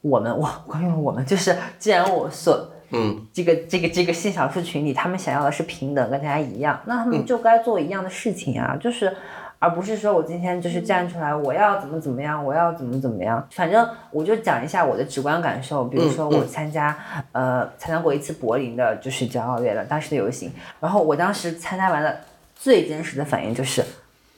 [0.00, 9.16] 我们我关于我们就是，既然我所嗯，这个这个这个性少数群体，他们想要的是平等，跟大家一样，那他们就该做一样的事情啊，就是。
[9.60, 13.42] 而不是说我今天就是站出来，我要怎么怎么样，我要怎么怎么样。
[13.50, 16.94] 反正我就讲一下我的直观感受，比如说我参加、
[17.32, 22.14] 呃参加过一次柏林的就是骄傲月的当时的游行，然后我当时参加完了，
[22.54, 23.82] 最真实的反应就是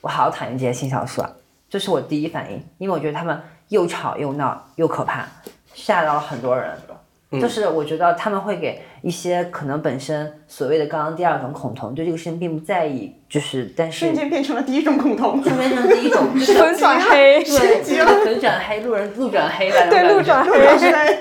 [0.00, 1.32] 我好讨厌这些性少数啊，
[1.68, 3.37] 这是我第一反应，因为我觉得他们
[3.68, 5.26] 又吵又闹又可怕，
[5.74, 6.70] 吓到了很多人。
[7.32, 15.42] 就是我觉得他们会给一些可能本身所谓的刚刚第二种恐同对这个事情并不在意，就是但是瞬间变成了第一种恐同。
[15.42, 20.50] 瞬间变成第一种 就是粉转黑，对，粉转黑，路人路转黑吧，对路转黑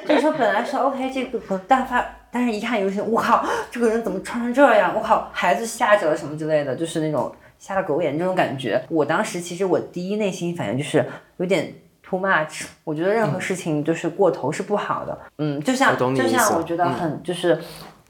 [0.07, 4.93] 就是说本来是 OK 这个可大发，但是一看有些我靠，这个人怎么穿成这样？
[4.95, 8.79] 我靠，孩子吓着了什么之类的，就是那种瞎了狗眼这种感觉。
[8.89, 11.03] 我当时其实我第一内心反应就是
[11.37, 11.73] 有点
[12.05, 15.17] too much，我觉得任何事情就是过头是不好的。
[15.37, 17.59] 嗯，就像就像我觉得很就是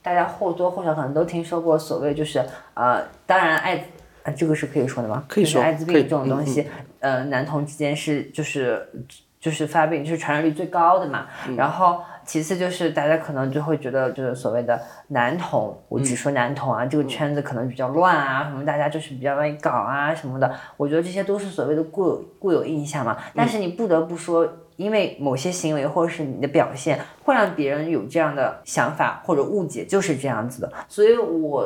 [0.02, 3.86] 大家或多或少可能都听说过所谓就是呃，当然艾。
[4.24, 5.24] 啊，这个是可以说的吗？
[5.28, 6.68] 可以说就是艾滋病这种东西，
[7.00, 8.90] 呃，男同之间是就是
[9.46, 11.28] 就是发病就是传染率最高的嘛。
[11.56, 20.52] 然后其次就是大家可能就会觉得就是所谓的男同，我只说男同啊，这个圈子可能比较乱啊，什么大家就是比较愿意搞啊什么的。
[20.78, 23.16] 我觉得这些都是所谓的固有固有印象嘛。
[23.36, 24.52] 但是你不得不说。
[24.78, 30.70] 因为某些行为或者是你的表现，会让别人有这样的想法或者误解，就是这样子的。
[30.90, 31.66] 所以我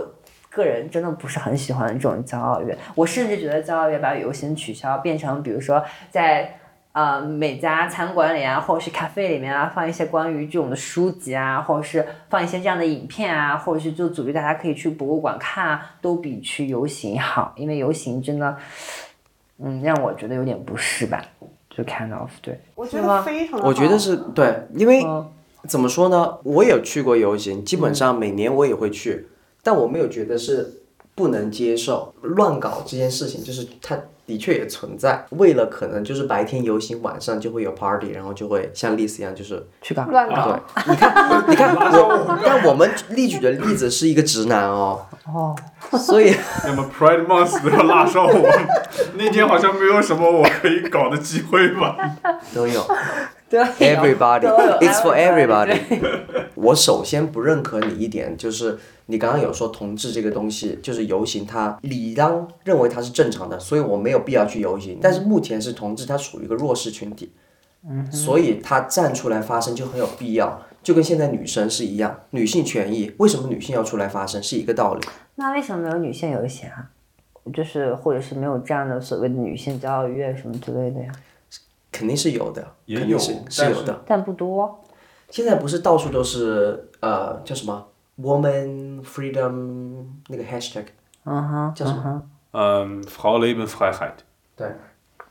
[0.52, 6.59] 个人真的不是很喜欢这种骄傲月，我甚至觉得骄傲月把游行取消，变成比如说在
[6.94, 18.58] 呃每家餐馆里啊，或者是咖啡里面啊，放一些关于这种的书籍啊，或者是放一些这样的影片啊，或者是就组织大家可以去博物馆看啊，都比去游行好，因为游行真的，
[19.58, 21.22] 嗯，让我觉得有点不适吧，
[21.70, 25.32] 就 kind of 对，我觉得非常我觉得是对，因为嗯。
[25.68, 26.38] 怎么说呢？
[26.44, 29.28] 我有去过游行，基本上每年我也会去，
[29.62, 30.79] 但我没有觉得是
[31.20, 35.26] 不能接受乱搞这件事情，就是它的确也存在。
[35.32, 40.04] 为了可能就是白天游行，晚上就会有 party，然后就会像丽丝一样，就是去搞。
[40.06, 40.58] 乱搞。
[40.76, 45.54] 对，你看，你看我， 但我们例举的例子是一个直男哦，哦，
[45.98, 48.50] 所以 那么 Pride Month 都要拉上我，
[49.16, 51.98] 那天好像没有什么我可以搞的机会吧？
[52.56, 52.82] 都有。
[53.50, 53.60] 对
[53.96, 56.46] Everybody, 都有 it's for everybody 对。
[56.56, 65.00] 我首先不认可你一点，就是你刚刚有说同志这个东西，就是游行，它理当认为它是正常的，所以我没有必要去游行。
[65.02, 67.32] 但是目前是同志，他属于一个弱势群体，
[68.12, 75.08] 所以他站出来发声就很有必要，就跟现在女生是一样，女性权益为什么女性要出来发声是一个道理。
[75.36, 76.90] 那为什么没有女性游行啊？
[77.54, 81.12] 就是或者是没有这样的所谓的女性骄傲月什么之类的呀？
[81.92, 84.02] 肯定是有的，也有肯定是是有的。
[84.06, 84.84] 但不多。
[85.30, 87.88] 现在不是到处都是呃叫什么
[88.20, 90.86] woman freedom 那个 hashtag
[91.26, 94.14] 嗯哼，叫什么嗯，Frau Leben Freiheit。
[94.56, 94.68] 对。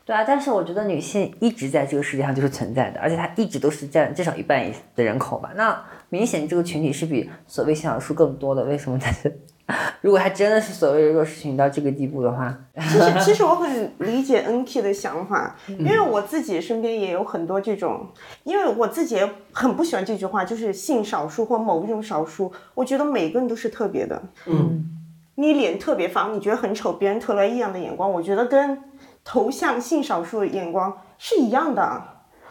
[0.05, 5.53] 对啊，但是我觉得女性一直在这个世界上就是存在的，而且她一直都是占至少一半以的人口吧。
[5.55, 9.41] 那明显这个群体是比所谓性少数更多的，为什么但是
[10.01, 18.07] 如果他真的是所谓的弱势群体到这个地步的话，其实，其实我很理解 NK 的想法，因为我自己身边也有很多这种，
[18.45, 24.23] 因为我自己也很不喜欢这句话，就是性少数或某一种少数，我觉得每个人都是特别的。
[24.47, 24.87] 嗯，
[25.35, 28.83] 你脸特别方，你觉得很丑，别人投来异样的眼光，我觉得跟
[29.23, 32.03] 投向性少数的眼光是一样的。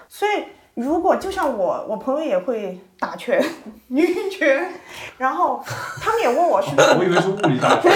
[0.08, 0.44] 所以，
[0.78, 3.44] 如果就像我，我朋友也会打拳、
[3.90, 4.72] 女拳，
[5.18, 5.60] 然后
[6.00, 7.92] 他们也问我是不是 我以为是物理打拳。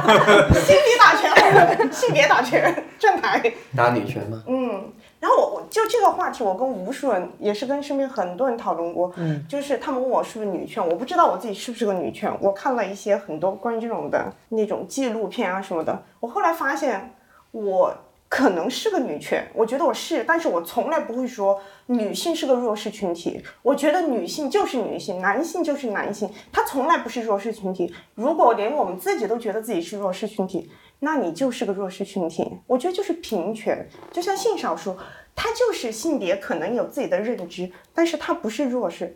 [0.64, 3.52] 心理打拳、性别打拳、正台。
[3.76, 4.42] 打女拳吗。
[4.46, 4.90] 嗯，
[5.20, 9.12] 然后我我就这个话题，我跟无数人，也是跟身边很多人讨论过。
[9.16, 12.34] 嗯，就是他们问我是不是女拳，我不知道我自己是不是个女拳。
[12.40, 17.14] 我看了一些很多关于这种的那种纪录片啊什么的，我后来发现
[17.50, 17.94] 我
[18.32, 23.44] 可能是个女权，我觉得我是，但是我从来不会说女性是个弱势群体。
[23.60, 27.94] 我觉得女性就是女性，男性就是男性，他从来不是弱势群体。
[28.14, 32.50] 如果连我们自己都觉得自己是弱势群体，那你就是个弱势群体。
[32.66, 34.96] 我觉得就是平权，就像性少数，
[35.36, 39.14] 他就是性别可能有自己的认知，但是他不是弱势，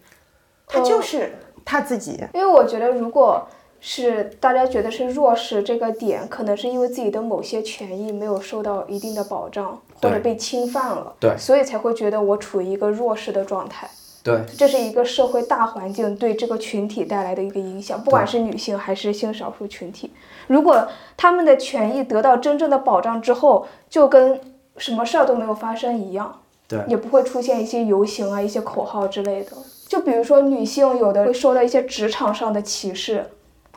[0.67, 1.33] 他就是
[1.65, 2.23] 他自己。
[2.35, 3.49] 因为我觉得，如果
[3.89, 13.89] 是大家觉得是弱势这个点，可能是因为自己的某些权益没有受到一定的保障，或者被侵犯了，对所以才会觉得我处于一个弱势的状态。
[14.25, 20.11] 对，这是一个社会大环境对这个群体带来的一个影响，不管是女性还是性少数群体。
[20.49, 24.41] 如果他们的权益得到真正的保障之后，就跟
[24.79, 29.53] 什么事儿都没有发生一样，对也不会出现一些游行啊、一些口号之类的。
[29.87, 33.25] 就比如说女性有的会受到一些职场上的歧视，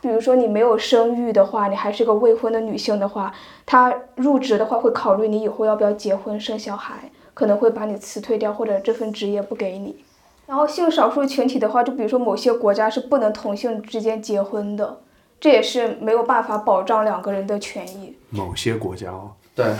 [0.01, 3.33] 比如说你没有生育的话，你还是个未婚的女性的话，
[3.65, 10.03] 她入职的话会考虑你以后要不要结婚生小孩，可能会把你辞退掉，或者这份职业不给你。
[10.45, 15.01] 然后性少数群体的话，就比如说某些国家是不能同性之间结婚的，
[15.39, 18.15] 这也是没有办法保障两个人的权益。
[18.29, 19.75] 某些国家哦，对，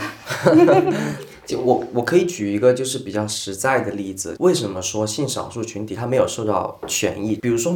[1.44, 7.34] 就我我可以举一个就是比较实在的例子，为什么说性少数群体他没有受到权益？
[7.36, 7.74] 比如说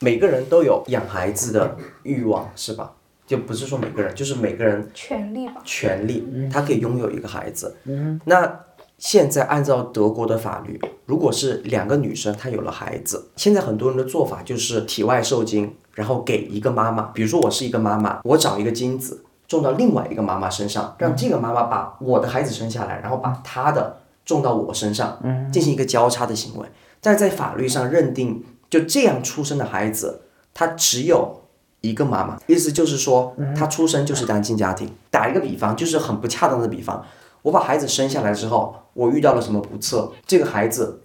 [0.00, 2.92] 每个人都有养孩子的欲望，是吧？
[3.26, 7.76] 就不是说每个人，就是每个人权利吧，权利，他可以拥有一个孩子。
[7.84, 8.60] 嗯那
[8.98, 17.02] 现在按照德国的法律，如果是两个女生她有了孩子，现在很多人的做法就是体外受精，然后给一个妈妈。
[17.12, 25.18] 比如说我是一个妈妈，我找一个精子种到另外一个妈妈身上，让这个妈妈把我的孩子生下来，然后把她的种到我身上，
[25.52, 26.66] 进行一个交叉的行为。
[27.02, 31.42] 但是在法律上认定，就这样出生的孩子，他只有
[31.80, 34.90] 一个妈妈，意思就是说，他出生就是单亲家庭。
[35.10, 37.04] 打一个比方，就是很不恰当的比方，
[37.42, 41.02] 我把孩子生下来之后，我遇到了什么不测，这个孩子，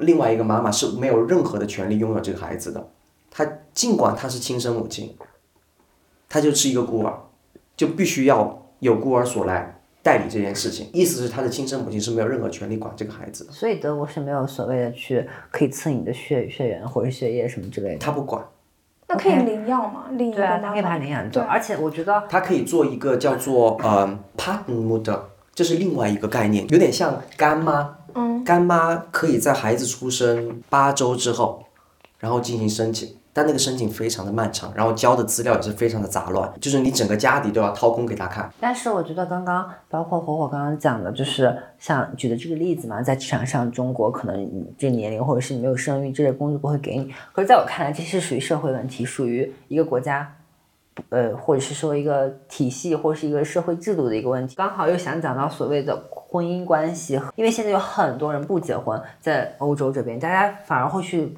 [0.00, 2.88] 另外一个妈妈是没有任何的权利拥有这个孩子的。
[3.30, 5.14] 他尽管他是亲生母亲，
[6.28, 7.12] 他就是一个孤儿，
[7.76, 9.75] 就必须要有孤儿所来
[10.06, 10.88] 代理这件事情。
[10.92, 17.98] 意思是他的亲生母亲是没有任何权利管这个孩子的，所以德国是没有所谓的去可以测你的血血缘或者血液什么之类的。
[17.98, 18.44] 他不管。
[19.08, 20.04] 那可以领养吗？
[20.12, 25.20] 另一个对啊，他可以把妈它领养走，对而且我觉得他可以做一个叫做呃 partner，
[25.54, 27.98] 这是另外一个概念，有点像干妈。
[28.14, 31.64] 嗯，干妈可以在孩子出生八周之后，
[32.18, 38.50] 然后进行申请，但那个申请非常的漫长，然后交的资料也是非常的杂乱，就是你整个家底都要掏空给他看。
[38.58, 47.12] 但是我觉得刚刚包括火火刚刚讲的，就是像举的这个例子嘛，在职场上，中国可能你这年龄或者是你没有生育，这类工作不会给你。
[47.34, 50.34] 可是在我看来，这是属于社会问题，属于一个国家，
[51.10, 54.56] 呃，或者是说一个体系或是一个社会制度的一个问题。
[54.56, 61.36] 刚好又想讲到所谓的婚姻关系，因为现在有很多人不结婚，在欧洲这边，大家反而会去。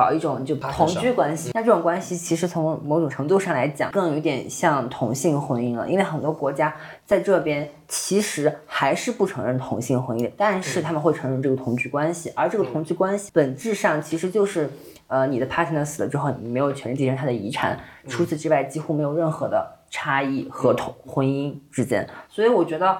[0.00, 5.86] 搞一种就同居关系，那这种关系其实从某种程度上来讲，更有点像同性婚姻了。
[5.86, 6.74] 因为很多国家
[7.04, 14.70] 在这边其实还是不承认同性婚姻，但是他们会承认这个同居关系，而这个同居关系本质上其实就是，
[15.08, 17.78] 呃，你的 partner 死了之后，你没有权利继承他的遗产，
[18.08, 22.08] 除此之外几乎没有任何的差异和同婚姻之间。
[22.30, 22.96] 所以我觉得。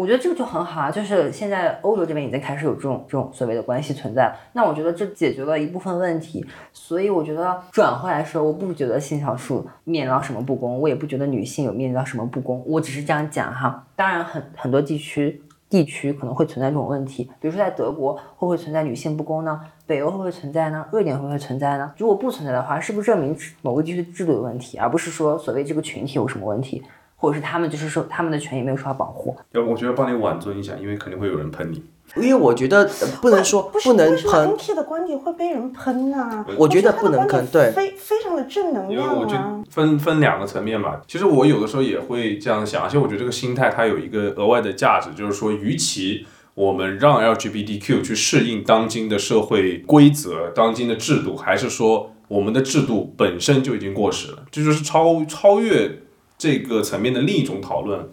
[0.00, 6.42] 我觉得这个就很好啊，就是现在欧洲这边已经开始有这种这种所谓的关系存在，那我觉得这解决了一部分问题，
[6.72, 13.86] 所以我觉得转回来说，我不觉得性少数面临到什么不公，我也不觉得女性有面临到什么不公，我只是这样讲哈。
[13.94, 19.60] 当然很很多地区地区可能会存在这种问题，比如说在德国会不会存在女性不公呢？
[19.86, 20.86] 北欧会不会存在呢？
[20.92, 21.92] 瑞典会不会存在呢？
[21.98, 26.82] 如果不存在的话，是不是证明某个地区制度有问题，而不是说所谓这个群体有什么问题？
[27.20, 31.82] 或者是他们就是说他们的权益没有受到保护，要不我觉得帮你挽尊一下，因为肯定会有人喷你。
[32.16, 39.62] 因为我觉得呃不能说不是能为什么喷，NT 的观点会被人喷呢、我觉得不能喷对非非常的正能量因为我觉得。
[39.70, 41.00] 分分两个层面吧。
[41.06, 54.38] 其实我有的时候也会这样想，而且我觉得这个心态它有一个额外的价值，就是说，与其我们让 LGBTQ 去适应当今的社会规则、当今的制度，还是说我们的制度本身就已经过时了？
[54.50, 56.00] 这就是超超越
[56.40, 58.08] 这个层面的另一种讨论。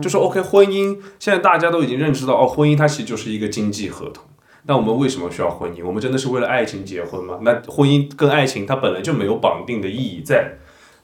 [0.00, 4.24] 就说 OK，婚姻现在大家都已经认识到，哦，婚姻它其实就是一个经济合同。
[4.66, 5.84] 那我们为什么需要婚姻？
[5.84, 7.40] 我们真的是为了爱情结婚吗？
[7.42, 10.52] 那婚姻跟爱情它本来就没有绑定的意义在。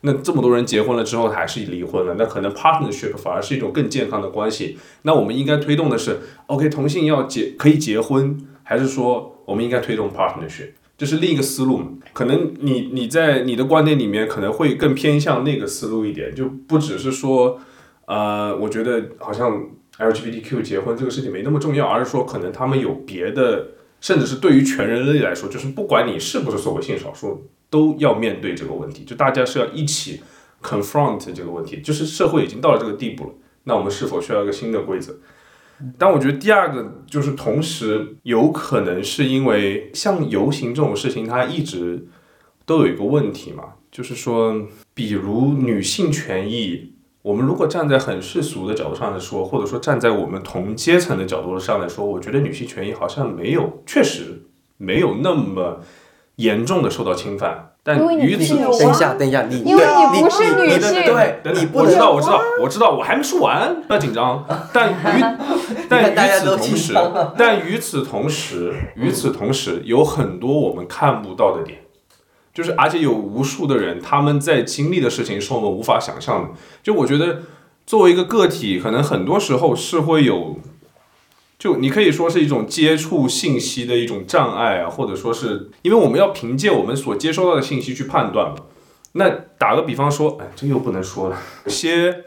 [0.02, 4.78] 那这么多人结婚了之后还是离婚了，那可能 partnership 反而是一种更健康的关系。
[5.02, 10.70] 那我们应该推动的是，OK，同性要结可以结婚，还是说我们应该推动 partnership？
[10.98, 11.80] 就是另一个思路？
[12.12, 17.60] 可能你你在你的观点里面可能会更偏向那个思路一点，就不只是说，
[18.06, 23.68] 呃，我觉得好像 LGBTQ 结婚这个事情没那么重要，而是说可能他们有别的，
[24.00, 30.20] 甚至是对于全人类来说，就是不管你是不是所谓性少数，都要面对这个问题，就大家是要一起
[30.60, 33.30] confront 这个问题，就是社会已经到了这个地步了，
[33.62, 35.14] 那我们是否需要一个新的规则？
[35.96, 42.06] 但我觉得第二个就是同时有可能是因为像游行这种事情，它一直
[42.66, 54.42] 都有一个问题嘛，就是说，比如女性权益，我们如果站在很世俗的角度上来说，或者说站在我们同阶层的角度上来说，我觉得女性权益好像没有，确实
[54.76, 55.80] 没有那么
[56.36, 57.72] 严重的受到侵犯。
[57.88, 64.44] 但因为你等一下，等一下，你因为对你不是女你的性对，等等你不我知道，我知道，我知道，我还没说完，不要紧张。
[64.74, 64.96] 但与
[65.88, 66.94] 但与此同时，
[67.38, 71.78] 但与此同时，与此同时，有很多我们看不到的点，
[72.52, 76.50] 就是而且有无数的人他们在经历的事情是我们无法想象的。
[76.82, 77.38] 就我觉得，
[77.86, 80.58] 作为一个个体，可能很多时候是会有。
[81.58, 88.56] 就你可以说是一种接触信息的一种障碍啊，或者说是因为我们要凭借我们所接收到的信息去判断嘛。
[89.12, 89.28] 那
[89.58, 92.24] 打个比方说，哎，这又不能说了，有些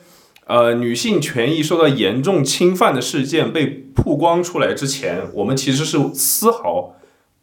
[0.48, 6.96] 呃女性权益受到严重侵犯的事件被曝光出来之前，我们其实是丝毫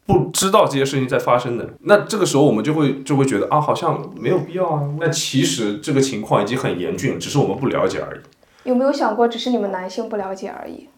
[0.05, 1.70] 不知道这些事情在发生的。
[1.84, 4.82] 那这个时候我们就会就会觉得啊，好像没有必要啊。
[5.01, 8.20] 那其实这个情况已经很严峻，只是我们不了解而已。
[8.68, 10.89] 有没有想过，只是你们男性不了解而已？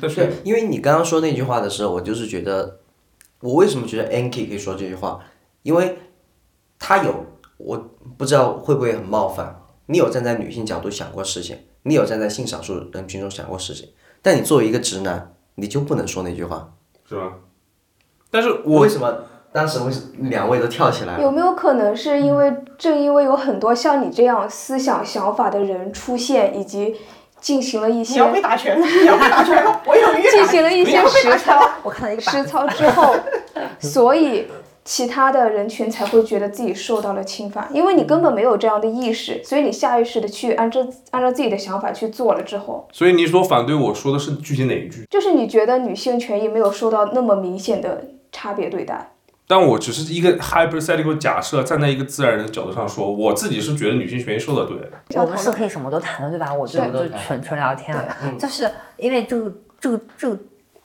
[0.00, 2.80] 但是对，因为你刚刚说那句话的时候，我就是觉得，
[3.40, 5.20] 我为什么觉得 Anki 可以说这句话？
[5.62, 5.98] 因为
[6.78, 7.26] 他有，
[7.58, 9.60] 我不知道会不会很冒犯。
[9.86, 13.88] 你有站在女性角度想过事情，你有站在性少数人群中想过事情，
[14.20, 16.74] 但你作为一个直男，你就不能说那句话。
[17.08, 17.32] 是吧？
[18.30, 19.14] 但是我为什么
[19.52, 21.22] 当时为什么两位都跳起来了？
[21.22, 26.96] 有没有可能是因为正因为有很多像你这样思想想法的人出现，以及
[27.42, 30.30] 进行了一你些要被打拳了，你要被打拳了，我有预感。
[30.30, 33.14] 进行了一些实操，我看到一个实操之后，
[33.80, 34.46] 所以
[34.84, 45.04] 其他的人群才会觉得自己受到了侵犯，因为你根本没有这样的意识，所以你下意识的去按照按照自己的想法去做了之后，所以你所反对我说的是具体哪一句？
[45.10, 49.11] 就是你觉得女性权益没有受到那么明显的差别对待。
[49.46, 55.20] 但我只是一个 hypothetical 假设，站在一个自然人的角度上说，我自己是觉得女性权益受到对待。
[55.20, 56.54] 我们是可以什么都谈的，对吧？
[56.54, 60.38] 我就就纯纯聊天啊，就是因为这个这个这个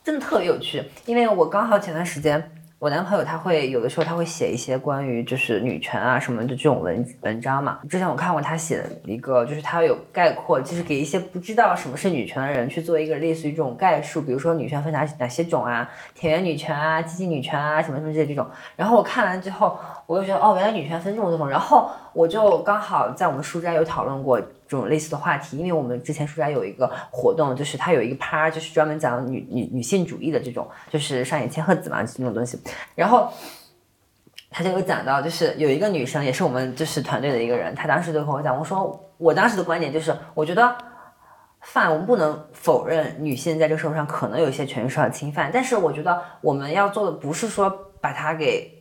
[0.03, 2.51] 真的特别有趣，因为我刚好前段时间。
[2.79, 7.79] 我男朋友他会有的时候他会写一些关于就是女权啊什么的这种文文章嘛。
[7.89, 18.47] 之前我看过他写的一个，就是他有概括，就是给一些不知道什么是女权的人去做一个类似于这种概述，比如说女权分哪哪些种啊，田园女权啊，激进女权啊，什么什么这这种。
[18.75, 21.47] 然后我看完之后，我就觉得哦，原来女权分这么多种。
[21.47, 24.41] 然后我就刚好在我们书斋有讨论过。
[24.69, 32.59] 这种类似的话题，因为我们之前书斋有一个活动，就是它有一个趴，就是专门讲女女女性主义的这种，就是上演千鹤子嘛这种东西。
[32.93, 33.31] 然后
[34.49, 40.75] 他就有讲到，就是有一个女生，也是我们就是团队的一个人，她当时就跟我讲，我说我当时的观点就是，我觉得，
[41.61, 47.69] 犯，我们不能否认女性在这个社会上可能有一些权益受到侵犯，但是我觉得我们要做的不是说
[48.01, 48.76] 把它给，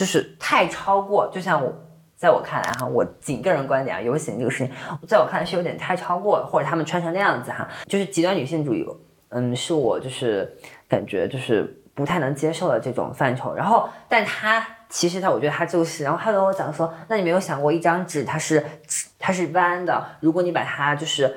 [0.00, 1.70] 就是太超过，就像我。
[2.16, 4.70] 在我看来哈，我仅个人观点啊，游行这个事情，
[5.08, 8.86] 在我看来是有点太超过了，或者他们穿成那样子哈，就是极端女性主义，
[9.30, 10.54] 嗯，是我就是
[10.86, 13.54] 感觉就是不太能接受的这种范畴。
[13.54, 18.62] 然后，但他其实他，我觉得他就是，然后他跟我讲说，那你没有想过一张纸它是
[19.18, 21.34] 它是弯的，如果你把它就是。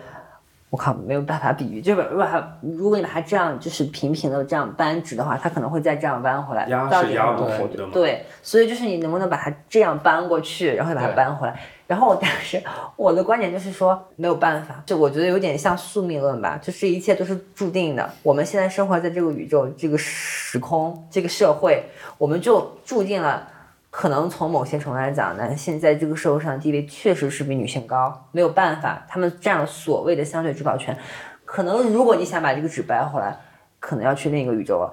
[0.74, 6.68] 我靠，没有办法比喻，就是如果它，如果你把它这样就是平平的这样扳直的话，它可能会再这样弯回来。
[6.68, 11.60] 压到底是压不回的对，所以就是你能不能把它这样扳过去，然后把它扳回来。
[11.86, 12.60] 然后我当时
[12.96, 18.10] 我的观点就是说没有办法，就我觉得有点像宿命论吧，就是一切都是注定的。
[18.24, 21.84] 我们现在生活在这个宇宙、这个时空、这个社会，
[22.18, 23.48] 我们就注定了。
[23.96, 30.98] 可能从某些程度来讲，男性在这个社会上的地位确实是比女性高，没有办法，他们占了所谓的相对主导权。
[31.46, 33.38] 可能如果你想把这个纸掰回来，
[33.80, 34.92] 可能要去另一个宇宙了。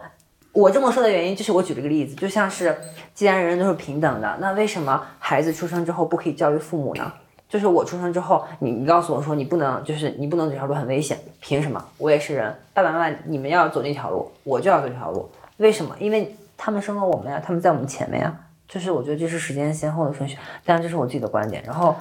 [0.53, 2.77] 我这么说的原因就是我举了个例子，就像是
[3.15, 7.11] 既然人人都是平等的，那为什么孩子出生之后不可以教育父母呢？
[7.49, 11.83] 就是我出生之后，你你告诉我说你不能，就是你不能走这条路很危险，凭什么？
[11.97, 15.27] 我也是人，爸爸妈妈你们要走那条路，我就要走这条路，
[15.57, 15.97] 为什么？
[15.99, 18.37] 因为他们生了我们呀，他们在我们前面呀。
[18.73, 21.61] 就是我觉得这是时间先后的顺序，当然这是我自己的观点。
[21.67, 21.97] 然后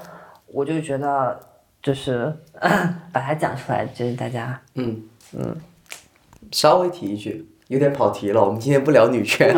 [0.46, 1.40] 我就觉得，
[1.82, 2.32] 就是
[3.12, 5.02] 把它讲出来，就是大家嗯
[5.34, 5.56] 嗯，
[6.52, 8.46] 稍微提一句，有点跑题了。
[8.46, 9.52] 我们今天不聊女权。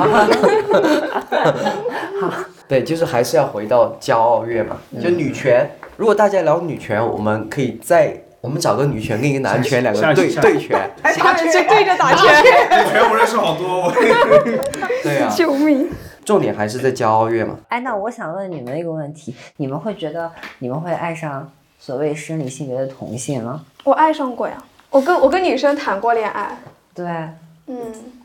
[2.70, 4.78] 对，就是还是要回到骄傲月嘛。
[5.02, 13.92] 就女权，如果大家聊女权，我们可以再我们找个女权跟一个男权两个对下对拳，他们就对着打拳，女权我认识好多，我
[15.04, 15.92] 对啊，救命！
[16.24, 17.58] 重点还是在骄傲月嘛。
[17.70, 23.64] 哎，那我想问你们一个问题：你们会觉得你们会爱上所谓生理性别的同性吗？
[23.84, 26.58] 我爱上过呀，我跟我跟女生谈过恋爱，
[26.94, 27.06] 对，
[27.68, 27.76] 嗯，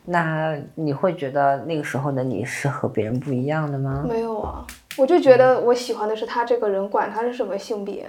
[0.05, 4.05] 那你会觉得那个时候的你是和别人不一样的吗？
[4.07, 4.66] 没有啊，
[4.99, 8.07] 我就觉得我喜欢的是他这个人，管他是什么性别，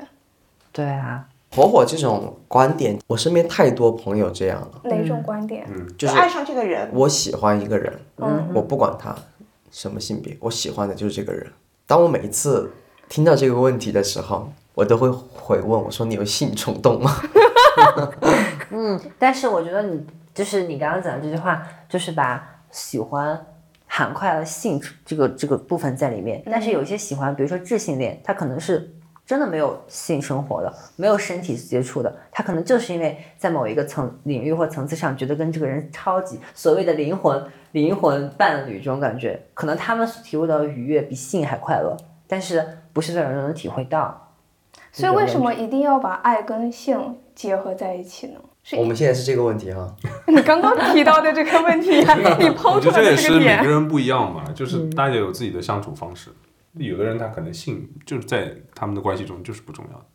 [0.72, 1.26] 对啊，
[1.56, 5.66] 火火这种观点，我身边太多朋友这样了，哪种观点？
[5.70, 9.16] 嗯就是爱上这个人，我喜欢一个人，嗯我不管他
[9.78, 11.46] 什么性别，我喜欢的就是这个人。
[11.86, 12.74] 当我每一次
[13.08, 17.12] 听到这个问题的时候，我都会回问我说：“你有性冲动吗
[18.74, 20.04] 嗯，但是我觉得你
[20.34, 23.40] 就是你刚刚讲的这句话，就是把喜欢
[23.86, 26.42] 涵盖了性这个这个部分在里面。
[26.48, 28.92] 但是有一些喜欢，比如说智性恋，他可能是
[29.28, 44.32] 真的没有性生活的，没有身体接触的，他可能就是因为在某一个层领域或层次上，觉得跟这个人超级所谓的灵魂灵魂伴侣这种感觉，可能他们所体会到的愉悦比性还快乐，但是不是所有人都能体会到。
[44.94, 48.40] 所以为什么一定要把爱跟性结合在一起呢？？”
[48.78, 49.94] 我们现在是这个问题哈，
[50.28, 56.30] 你刚刚提到的这个问题 呀、你抛出来的觉得这个也是每个人不一样嘛，就是大家有自己的相处方式。
[56.78, 60.06] 有的人他可能性就是在他们的关系中就是不重要的。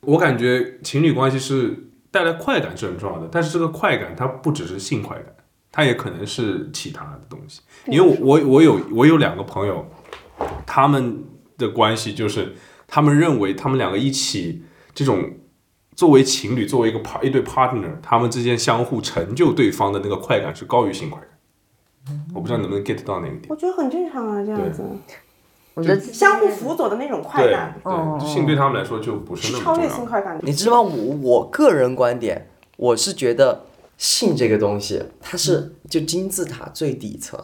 [0.00, 5.34] 我感觉情侣关系是带来快感是很重要的，但是这个快感它不只是性快感，
[5.70, 7.60] 它也可能是其他的东西。
[7.86, 9.86] 因为我我我有我有两个朋友，
[10.66, 11.24] 他们
[11.56, 12.54] 的关系就是
[12.86, 15.34] 他们认为他们两个一起这种
[15.94, 21.28] 作为情侣，作为一个 part 一对 partner，他们之间相互成就对方的那个快感是高于性快感。
[22.34, 23.44] 我不知道能不能 get 到那个点。
[23.48, 24.82] 我觉得很正常啊，这样子
[25.74, 29.88] 我觉得相互辅佐的那种快对感对，性对他们来说就不是那么重要。
[29.88, 30.38] 性快感。
[30.42, 30.90] 你知道吗？
[30.94, 33.64] 我我个人观点，我是觉得
[33.96, 37.40] 性这个东西，它是就金字塔最底层，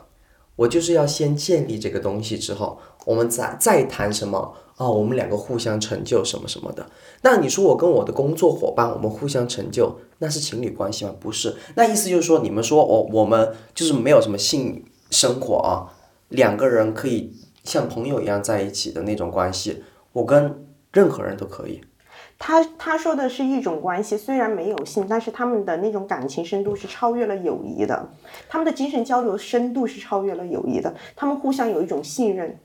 [0.56, 6.86] 我就是要先建立这个东西之后，我们再再谈什么哦，我们两个互相成就什么什么的。
[7.22, 11.14] 那你说我跟我的工作伙伴，我们互相成就，那是情侣关系吗？
[11.18, 11.56] 不是。
[11.76, 15.88] 那意思就是说，你们说我，我们就是没有什么性生活啊，
[16.28, 17.32] 两个人可以
[17.68, 21.82] 像朋友一样在一起的那种关系，我跟任何人都可以。
[22.38, 28.08] 他他说的是一种关系，虽然没有性，但是他们的那种感情深度是超越了友谊的，
[28.48, 32.58] 他们的精神交流深度是超越了友谊的，他们互相有一种信任，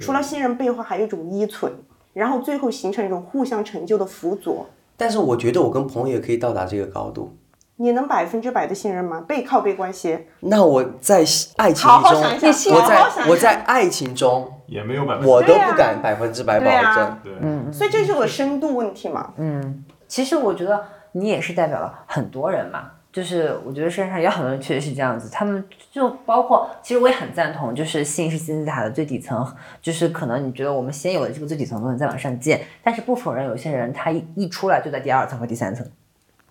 [0.00, 1.72] 除了信任背后还有一种依存，
[2.12, 4.66] 然后最后形成一种互相成就的辅佐。
[4.98, 7.34] 但是我觉得我跟朋友也可以到达这个高度。
[7.76, 9.20] 你能百分之百的信任吗？
[9.26, 11.24] 背靠背关系，那我在
[11.56, 13.24] 爱情好好中，想想，我好好想想。
[13.24, 16.94] 在我在爱情中，也没有百分之我都不敢百分之百保对啊。
[16.94, 17.18] 证。
[17.24, 19.32] 对，所以这是个深度问题嘛。
[19.36, 19.84] 嗯。
[20.06, 29.44] 其实我觉得你也是代表了很多人嘛，就是我觉得世界上有很多人确实是这样子，他们就包括，其实我也很赞同，就是性是金字塔的最底层，
[29.80, 35.86] 就是可能你觉得我们先有了这个最底层的东西再往上建，但是不否认有些人他一一出来就在第二层和第三层，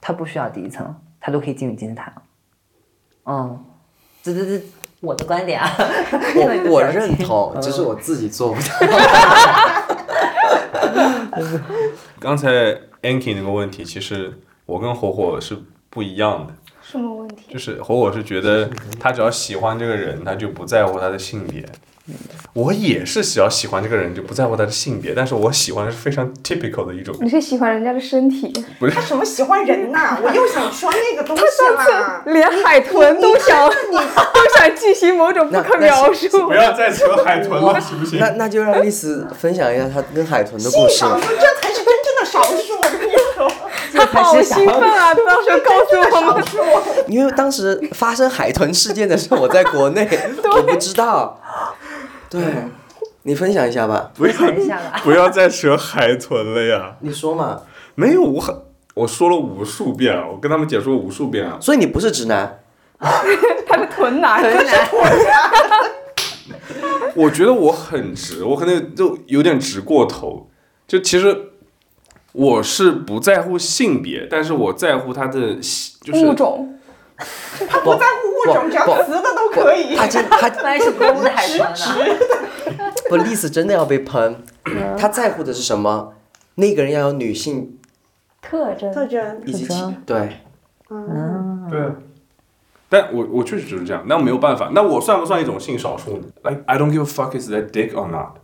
[0.02, 2.12] 他不需要第一层，他都可以进入金字塔。
[3.26, 3.64] 嗯，
[4.22, 4.62] 这这这
[5.00, 5.72] 我的观点啊，
[6.36, 8.68] 我我认同，嗯只是我自己做不到。
[12.20, 12.50] 刚才
[13.02, 15.58] Anki 那个问题，其实我跟火火是
[15.90, 17.54] 不一样的，什么问题？
[17.54, 18.70] 就是火火是觉得
[19.00, 21.66] 他只要喜欢这个人，他就不在乎他的性别。
[22.54, 28.52] 我也是只要喜欢这个人就不在乎他的性别，但是我喜欢的是非常 typical 的一种，你是喜欢人家的身体，
[28.94, 31.44] 他什么喜欢人呐、 我又想说那个东西
[31.78, 32.22] 啦。
[32.26, 36.48] 连海豚都想都想进行某种不可描述。
[36.48, 38.20] 不要再扯海豚了，行不行？
[38.20, 41.12] 那那就让丽丝分享一下她跟海豚的故事吧。
[41.12, 42.74] 少数，这才是真正的少数。
[42.82, 43.50] 我跟你说，
[43.94, 45.14] 他好兴奋啊！
[45.14, 45.96] 当时候告诉
[46.26, 47.06] 我们。
[47.08, 50.08] 因为当时发生海豚事件的时候，我在国内，
[50.56, 51.40] 我不知道。
[52.32, 52.42] 对，
[53.24, 54.10] 你分享一下吧。
[54.16, 54.34] 不要。
[55.04, 56.96] 不要再扯海豚了呀！
[57.02, 57.62] 你说嘛。
[57.94, 58.56] 没有，我很
[58.94, 61.60] 我说了无数遍了，我跟他们解说无数遍了。
[61.60, 62.60] 所以你不是直男，
[63.68, 64.42] 他是臀 男，
[67.14, 70.50] 我觉得我很直，我可能就有点直过头。
[70.88, 71.52] 就其实
[72.32, 75.56] 我是不在乎性别，但是我在乎他的
[76.02, 76.80] 就是物种。
[77.70, 79.96] 他不在乎物种，只要不雌的都可以。
[79.96, 82.16] 他真他万一是公的海豚呢？
[83.10, 84.44] 不，丽丝真的要被喷。
[84.98, 86.14] 他在乎的是什么？
[86.56, 87.78] 那个人要有女性
[88.42, 90.42] 特征特征，以及特征对，
[91.70, 91.96] 对啊。
[92.90, 94.70] 但我我确实就是这样，那我没有办法。
[94.74, 98.38] 那我算不算一种性少数呢？Like I don't give a fuck is that dick or not？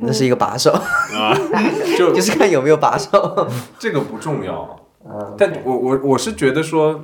[0.00, 1.34] 那是一个把手，啊，
[1.98, 3.48] 就就是看有没有把手。
[3.80, 7.02] 这个不重要，嗯，但我我我是觉得说，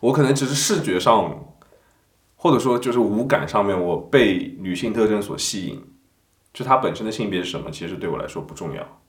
[0.00, 1.54] 我可能只是视觉上，
[2.36, 5.82] 或者说就是五感上面，我被女性特征所吸引，
[6.52, 9.00] 就她本身的性别是什么，其实对我来说不重要。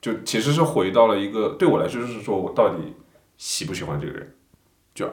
[0.00, 2.94] 就其实是回到了一个对我来说，就是说我到底
[3.36, 4.36] 喜不喜欢这个人，
[4.94, 5.12] 就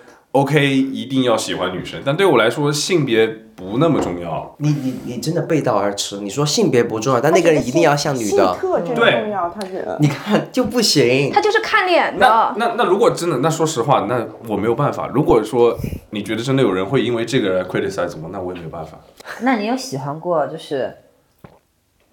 [0.31, 4.55] ，OK 一定要喜欢女生，但对我来说性别不那么重要。
[4.59, 6.17] 你你你真的背道而驰。
[6.17, 9.97] 你说性别不重要，但那个人一定要像女性的，特征对重要，他觉得。
[9.99, 11.31] 你看就不行。
[11.31, 12.53] 他就是看脸的。
[12.55, 15.07] 那那那如果真的，那说实话，那我没有办法。
[15.07, 15.77] 如果说
[16.11, 18.99] 你觉得真的有人会因为这个来 criticize 我，那我也没有办法。
[19.41, 20.95] 那你有喜欢过就是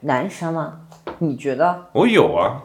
[0.01, 0.81] 男生吗？
[1.19, 1.87] 你觉得？
[1.93, 2.63] 我有啊，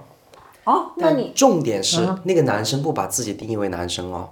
[0.66, 4.30] 哦，那你重点是那个男生不把自己定义为男生哦。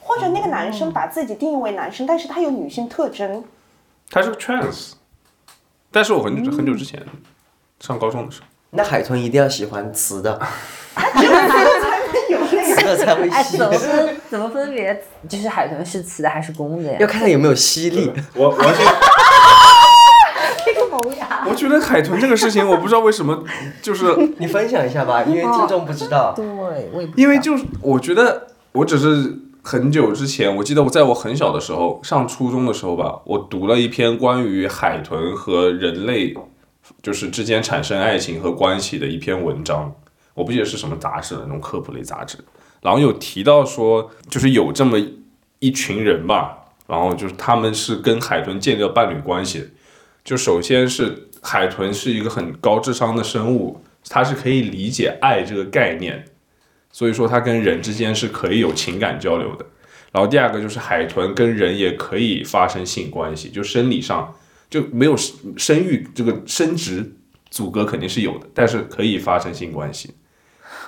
[0.00, 3.44] 或者那个男生把自己定义为男生，但是他有女性特征，
[4.10, 4.92] 他是个 trans，
[5.90, 7.04] 但是我很久很久之前
[7.80, 10.40] 上高中的时候，那海豚一定要喜欢雌的，
[11.20, 13.66] 有那雌的 才会哎，吸怎。
[13.68, 14.16] 么分？
[14.30, 15.04] 怎么分别？
[15.28, 17.06] 就是海豚是雌的还是公的呀要？
[17.06, 18.10] 看他有没有吸力。
[18.34, 18.82] 我我是。
[20.64, 21.44] 这个萌芽。
[21.46, 23.44] 我觉得海豚这个事情，我不知道为什么，
[23.82, 26.32] 就是 你分享一下吧，因为听众不知道。
[26.34, 36.34] 对，我也不因为就是我觉得我只是很久之前，我记得我在我很小的时候，上初中的时候吧，我读了一篇关于海豚和人类
[37.00, 39.94] 就是之间产生爱情和关系的一篇文章，
[40.34, 42.38] 我不记得是什么杂志了，那种科普类杂志，
[42.80, 44.98] 然后有提到说，就是有这么
[45.60, 46.58] 一群人吧，
[46.88, 49.70] 然后就是他们是跟海豚建立了伴侣关系，
[50.24, 56.24] 就首先是海豚是一个很高智商的生物，它是可以理解爱这个概念。
[56.92, 59.66] 所以说它跟人之间是可以有情感交流的。
[60.12, 64.32] 然后第二个就是海豚跟人也可以发生性关系，就生理上
[64.68, 65.16] 就没有
[65.56, 67.16] 生育这个生殖
[67.50, 70.14] 阻隔肯定是有的，但是可以发生性关系。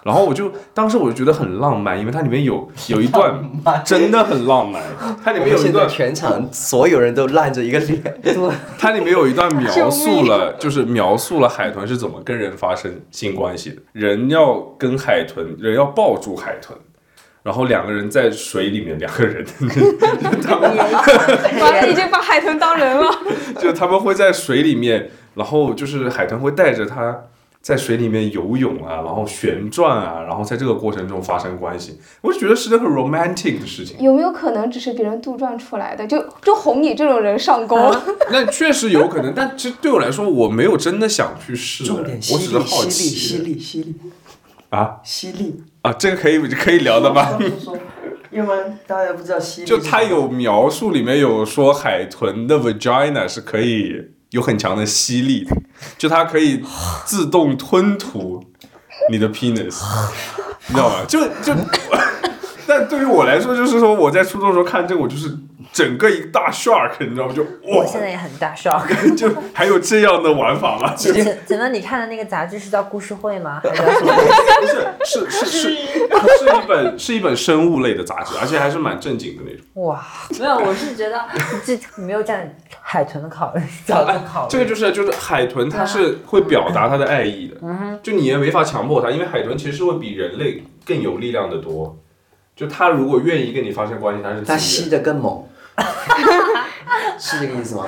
[0.05, 3.43] 然后我就当时我就觉得很浪漫，因为它里面有有一段
[3.85, 4.83] 真的很浪漫，
[5.25, 8.21] 它里面有一段全场所有人都烂着一个脸。
[8.79, 13.77] 它里面有一段描述了，就是描述了海豚是怎么跟人发生性关系的。
[13.93, 16.79] 人要跟海豚，人要抱住海豚，
[17.43, 19.43] 然后两个人在水里面，两个人，
[20.51, 23.11] 完了，已经把海豚当人了。
[23.59, 27.25] 就他们会在水里面，然后就是海豚会带着它
[27.65, 31.99] 在水里面游泳啊，然后旋转啊，然后在这个过程中发生关系。
[32.21, 33.97] 我就觉得是件很 romantic 的事情。
[33.99, 36.07] 有没有可能只是别人杜撰出来的？
[36.07, 37.91] 就就哄你这种人上钩？
[38.31, 43.95] 那确实有可能，但其实对我来说，我没有真的想去试，重点吸我只是力，好吸力，吸奇力，吸力，
[44.69, 45.65] 啊犀利。
[45.81, 47.39] 啊，这个可以可以聊的吗？
[48.31, 49.67] 要不然大家不知道犀利。
[49.67, 53.95] 就他有描述，里面有说海豚的 vagina 是可以
[54.35, 55.47] 有很强的吸力，
[55.97, 56.61] 就它可以
[57.07, 58.45] 自动吞吐
[59.09, 59.81] 你的 penis，
[60.67, 61.05] 你知道吗？
[61.07, 61.55] 就就，
[62.67, 65.37] 但对于我来说，就是说我在初中的时候看这个，我就是
[65.73, 67.35] 整个一大 shark，你知道吗？
[67.35, 68.89] 就哇，我现在也很大 shark，。
[69.17, 70.95] 就还有这样的玩法吗？
[70.97, 73.61] 就 请请问你看的那个杂志是叫故事会吗？
[73.65, 73.69] 不
[74.67, 79.61] 是是是是是一本是一本生物类的杂志，而且还是蛮正经的那种。
[79.85, 80.05] 哇，
[80.39, 81.21] 没有，我是觉得
[81.65, 84.51] 这没有站海豚的考虑角度考虑。
[84.51, 91.97] 这个就是就是海豚，它是会表达它的爱意的，嗯就你也没法强迫它，因为海豚其实是会比人类更有力量的多。
[92.57, 95.45] 就他如果愿意跟你发生关系，他是他吸的更猛，
[97.19, 97.85] 是这个意思吗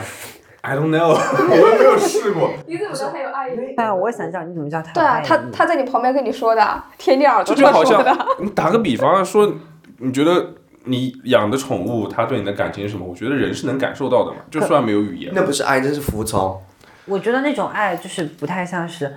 [0.63, 2.53] ？I don't know， 我没有试过。
[2.67, 3.57] 你怎么知道他有爱意？
[3.57, 8.27] 对啊，我也想知道你怎么知道他有对啊，他他在你旁边跟你说的，贴你耳这朵上就好像说的。
[8.41, 9.55] 你打个比方说，
[9.99, 10.55] 你觉得
[10.85, 13.07] 你养的宠物它对你的感情是什么？
[13.07, 15.33] 我觉得人是能感受到的嘛，就算没有语言。
[15.35, 16.61] 那不是爱，这是服从。
[17.05, 19.15] 我觉得那种爱就是不太像是，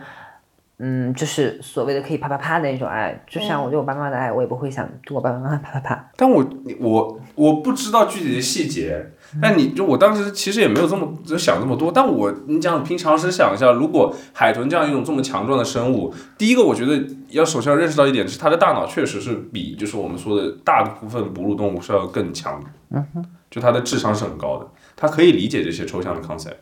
[0.82, 3.22] 嗯，就是所谓的可以啪啪啪的那种爱。
[3.28, 6.10] 就像我对我爸妈的爱，我也不会想对我爸爸妈妈啪啪啪。
[6.16, 6.46] 但我
[6.80, 9.12] 我我不知道具体的细节，
[9.42, 11.92] 但你就我当时其实也没有这么就想这么多。
[11.92, 26.56] 但我你讲凭常识想一下，如果海豚这样一种这么强壮的生物，第一个我觉得要首先要认识到一点是它的大脑确实是比就是我们说的大部分哺乳动物是要更强的，嗯哼，就它的智商是很高的，它可以理解这些抽象的 concept，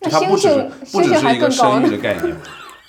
[0.00, 2.34] 就它不只是不只是一个生育的概念。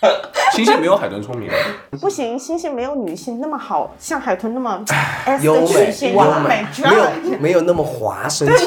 [0.56, 1.56] 猩猩没有海豚聪明啊，
[2.02, 4.84] 不行，星星没有女性那么好，像海豚那么
[5.26, 8.66] S 曲美，线，优优美美，没有没有那么滑身体。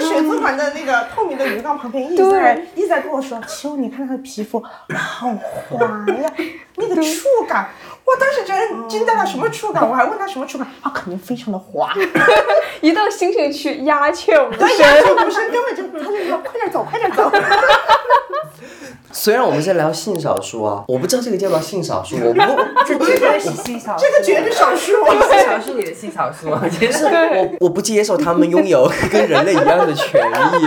[0.00, 4.62] 水族馆的那个透明的鱼缸旁边一直在一直在跟我说：“秋，你看他的皮肤
[4.94, 5.86] 好滑
[6.20, 6.32] 呀，
[6.76, 7.70] 那个触感。”
[8.08, 9.86] 我当时觉得惊呆了，什么触感？
[9.86, 11.92] 我还问他什么触感，啊，肯定非常的滑。
[12.80, 14.78] 一到星星区鸦雀无对，声。
[14.78, 17.30] 鸦雀无声，根本就他就说快点走，快点走。
[19.12, 22.40] 虽然我们在聊性少数啊， 我不知道这个叫不叫性少数， 我不
[22.86, 24.92] 这绝对是性少数，这个绝对少数。
[25.06, 27.08] 性少数里的性少数，我觉得。
[27.40, 30.20] 我我不接受他们拥有 跟人类一样的权
[30.60, 30.66] 益，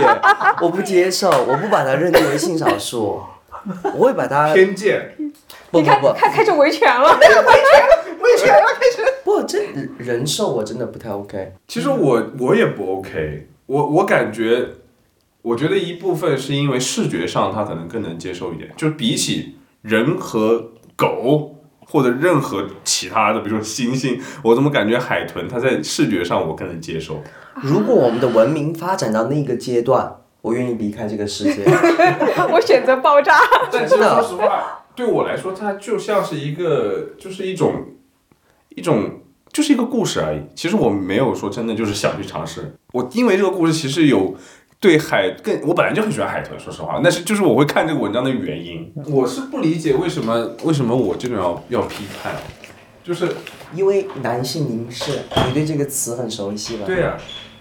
[0.60, 3.20] 我不接受，我不把它认定为性少数，
[3.94, 5.14] 我会把它偏见。
[5.70, 7.18] 你看，不不不开开始维权了。
[7.18, 9.02] 维权了，开始。
[9.24, 9.58] 不，这
[9.98, 11.52] 人兽我真的不太 OK。
[11.66, 14.66] 其实我我也不 OK，我我感觉，
[15.42, 27.20] 我觉得一部分是因为视觉上他可能更能接受一点，就是比起人和狗或者任何其他的，比如说猩猩，我怎么感觉海豚它在视觉上我更能接受。
[27.60, 31.64] 如果我们的文明发展到那个阶段，我愿意离开这个世界。
[32.52, 33.40] 我选择爆炸。
[33.70, 37.88] 但其实说实话，对我来说，它就像是一个，就是一种
[38.70, 39.18] 一种。
[39.52, 40.40] 就是一个故事而已。
[40.56, 42.74] 其实我没有说真的就是想去尝试。
[42.94, 44.34] 我因为这个故事其实有
[44.82, 48.92] 对海更，我本来就很喜欢海豚，说实话，那是就是我会看这个文章的原因。
[49.06, 52.34] 我是不理解为什么为什么我这种要要批判，
[53.04, 53.28] 就是
[53.76, 56.82] 因为男性凝视，你对这个词很熟悉吧？
[56.84, 57.16] 对呀、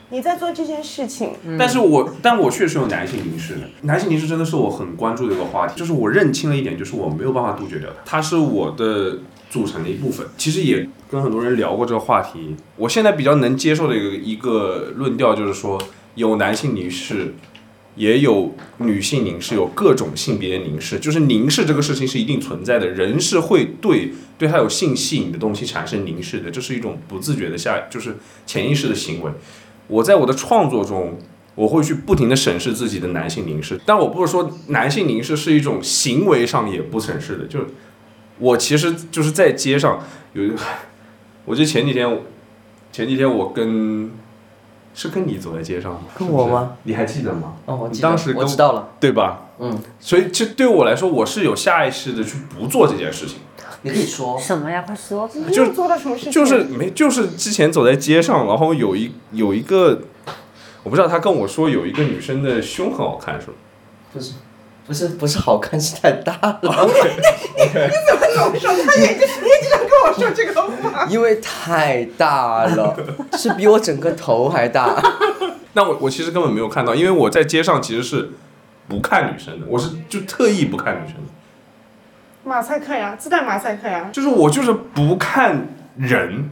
[0.09, 9.19] 你在做这件事情，但是我但我确实有男性凝视的，男性凝视真的是我很关注的一个话题，就是我认清了一点，就是我没有办法杜绝掉它，它是我的
[9.51, 10.25] 组成的一部分。
[10.37, 15.79] 其实也跟很多人聊过这个话题，我现在比较能接受的一个一个论调就是说，
[16.15, 17.33] 有男性凝视，
[17.95, 29.31] 也有女性凝视，有各种性别凝视，就是凝视这个事情是一定存在的，人是会对对他有性吸引的东西产生凝视的，这是一种不自觉的下就是潜意识的行为。
[29.87, 31.17] 我在我的创作中，
[31.53, 37.65] 我会去不停的审视自己的男性凝视，但我不是说男性凝视是一种行为上也不审视的，就是
[38.39, 40.01] 我其实就是在街上
[40.33, 40.55] 有一个，
[41.43, 42.19] 我记得前几天，
[42.91, 44.09] 前几天我跟
[44.93, 46.01] 是跟你走在街上吗？
[46.17, 46.71] 跟我吗是是？
[46.83, 47.53] 你还记得吗？
[47.65, 48.89] 哦，我记得你当时跟我知道了。
[48.99, 49.47] 对吧？
[49.59, 53.37] 嗯，所以其实对我来说，我是有下意识的去不做这件事情，
[53.83, 54.37] 你可以说。
[54.39, 54.83] 什么呀？
[54.85, 55.29] 快说！
[55.51, 56.31] 就是做了什么事情？
[56.31, 60.01] 就是没就是之前走在街上，然后有一有一个，
[60.83, 63.53] 我不知道他跟我说有一个女生的胸很好看，是吗？
[64.11, 64.33] 不是，
[64.85, 66.59] 不是，不是好看，是太大了。
[67.57, 71.05] 你怎么总说他眼睛你也经常跟我说这个话？
[71.05, 72.95] 因为太大了，
[73.37, 75.01] 是比我整个头还大。
[75.73, 78.31] 那我我其实根本没有看到，因为我在街上其实是
[78.89, 81.31] 不看女生的，我是就特意不看女生的，
[82.43, 84.09] 马赛克呀，自带马赛克呀。
[84.11, 85.67] 就是我就是不看
[85.97, 86.49] 人，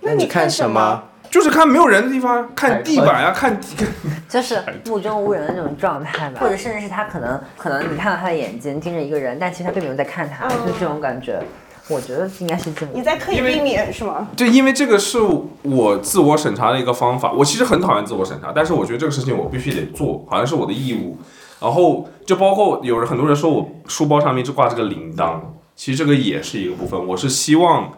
[0.00, 1.04] 那你看什么？
[1.36, 3.76] 就是看没有人的地方，看地板呀、看地。
[4.28, 11.40] 就是目中无人的那种状态吧，或者甚至是他可能可能你看到他的眼睛盯着一个人，但其实他并没有在看他，就是这种感觉。
[11.88, 12.90] 我觉得应该是这么。
[12.92, 14.26] 你在刻意避免是吗？
[14.36, 15.20] 对因为这个是
[15.62, 21.16] 我自我审查的一个方法，我其实很讨厌自我审查，但是我觉得这个事情我必须得做，好像是我的义务。
[21.60, 25.38] 然后就包括有人很多人说我书包上面一直挂这个铃铛，
[25.76, 27.06] 其实这个也是一个部分。
[27.06, 27.92] 我是希望，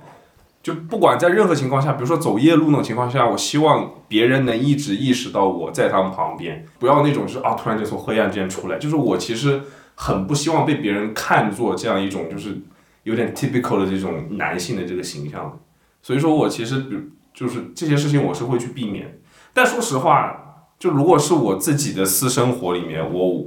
[0.62, 8.78] 就不管在任何情况下，比如说走夜路那种情况下，我希望别人能一直意识到我在他们旁边，不要那种就是啊突然间从黑暗间出来。
[8.78, 9.62] 就是我其实
[9.94, 12.61] 很不希望被别人看作这样一种就是
[13.04, 15.59] 有点 typical 的这种男性的这个形象。
[16.02, 16.96] 所以说我其实比
[17.32, 19.20] 就是这些事情我是会去避免，
[19.54, 23.44] 但说实话，就如果是我自己的私生活里面，我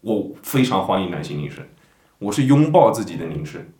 [0.00, 1.70] 我非常欢迎男性凝视，
[2.18, 3.70] 我是拥抱自己的凝视。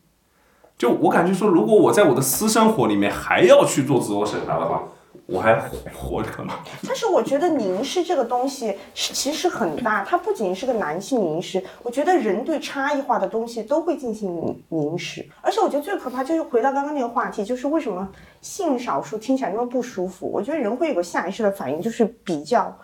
[0.81, 4.83] 就我感觉说，如果我在我的私生活里面还要去做自我审查的话，
[5.26, 5.61] 我还
[5.95, 6.55] 活着干嘛？
[6.89, 15.28] 但是我觉得凝视这个东西是其实很大，它不仅是个男性凝视，我觉得人对差异化的东西都会进行凝视。
[15.43, 18.09] 而且我觉得最可怕就是回到刚刚那个话题，就是为什么
[18.41, 20.31] 性少数听起来那么不舒服？
[20.33, 22.74] 我觉得人会有个下意识的反应，就是比较。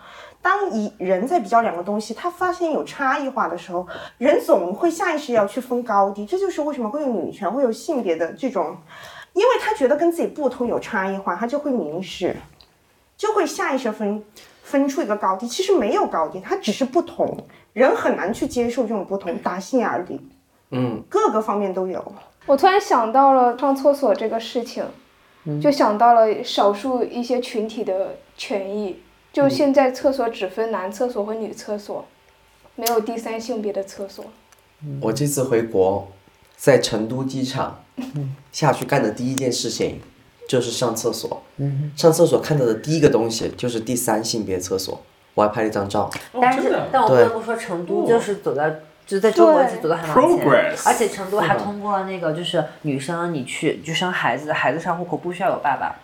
[0.46, 3.84] 当一人在比较两个东西，他发现有差异化的时候，
[4.16, 6.24] 人总会下意识要去分高低。
[6.24, 8.76] 这就是为什么会有女权，会有性别的这种，
[9.32, 12.36] 因为他觉得跟自己不同有差异化，他就会凝视。
[13.16, 14.22] 就会下意识分
[14.62, 17.36] 分出一个高低，其实没有高低，它只是不同。
[17.72, 20.20] 人很难去接受这种不同，打心眼里，
[20.70, 22.12] 嗯，各个方面都有。
[22.46, 24.84] 我突然想到了上厕所这个事情，
[25.60, 29.02] 就想到了少数一些群体的权益。
[29.36, 32.06] 就现在厕所只分男厕所和女厕所，
[32.74, 34.24] 没有第三性别的厕所。
[35.02, 36.08] 我这次回国，
[36.56, 37.84] 在成都机场
[38.50, 40.00] 下去干的第一件事情
[40.48, 41.42] 就是上厕所。
[41.94, 45.02] 上厕所看到的第一个东西就是第三性别厕所。
[45.34, 46.10] 我还拍了一张照。
[46.40, 48.80] 但是但我不对得不说，成都就是走在。
[49.06, 50.48] 就在中国走得很往前
[50.84, 55.94] 而且成都还通过了那个，就是女生你去就生孩子，孩子上户口不需要有爸爸。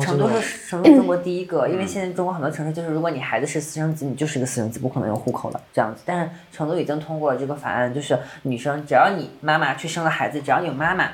[0.00, 6.02] 成都是成都中国 第一个，因为现在中国很多城市就是，如果你孩子是私生子，你就是一个私生子，不可能有户口的这样子。
[6.04, 11.08] 但是成都已经通过了这个法案，就是女生只要你妈妈去生了孩子，只要你有妈妈，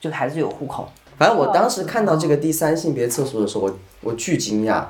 [0.00, 0.88] 这个孩子就有户口。
[1.18, 4.84] 反正我当时看到这个第三性别厕所的时候，我我巨惊讶。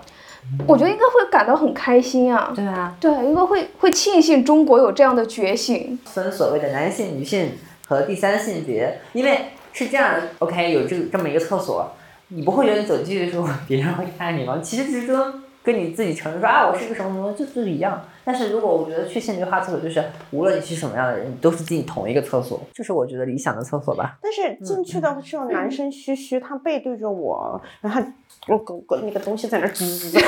[0.66, 2.50] 我觉得应该会感到很开心啊。
[2.54, 5.98] 对啊，对，应该会会庆幸中国有这样的觉醒。
[6.06, 7.52] 分所谓的男性、女性
[7.86, 11.92] 和第三性别，因为是这样的，OK，有这个这么一个厕所，
[12.30, 14.58] 你不会觉得你走进去的时候 别人会看你吗？
[14.62, 18.02] 其实只是说跟你自己承认说啊，我是一个什么什么，就就是一样。
[18.24, 24.16] 但是如果我觉得去性别化厕所，就是无论你是什么样的人，你都是进同一个厕所，就是我觉得理想的厕所吧。
[24.22, 28.00] 但是进去的时候，男生嘘嘘，他背对着我，然后
[28.46, 30.20] 我狗狗那个东西在那儿吱吱吱，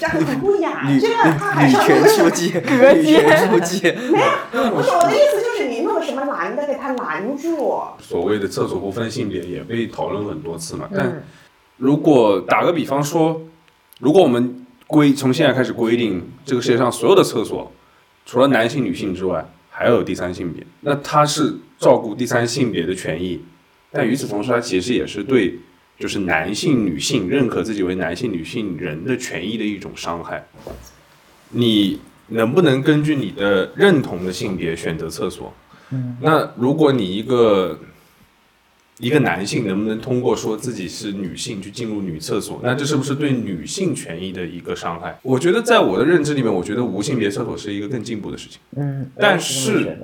[0.00, 0.86] 这样很不雅。
[1.00, 7.82] 这个他还上女权书记，女权书记，不是我的意思，就是你弄什么男的给他拦住。
[7.98, 10.88] 所谓的厕所不分性别也被讨论很多次嘛。
[10.92, 11.22] 但
[11.76, 13.42] 如果打个比方说，
[14.00, 17.70] 如果我们规从现在开始规定这个世界上所有的厕所，
[18.24, 23.42] 除了男性、女性之外，还有第三性别，那它是照顾第三性别的权益，
[23.90, 25.58] 但与此同时，它其实也是对
[25.98, 30.46] 就是男性、女性认可自己为男性、女性人的权益的一种伤害。
[31.50, 35.52] 你能不能根据你的认同的性别选择厕所？
[36.20, 37.78] 那如果你一个
[38.98, 45.18] 一个男性能不能通过说自己是女性去进入女厕所，那这是不是对女性权益的一个伤害？
[45.22, 48.60] 我觉得在我的认知里面，我觉得无性别厕所是一个更进步的事情。
[48.76, 49.98] 嗯，但是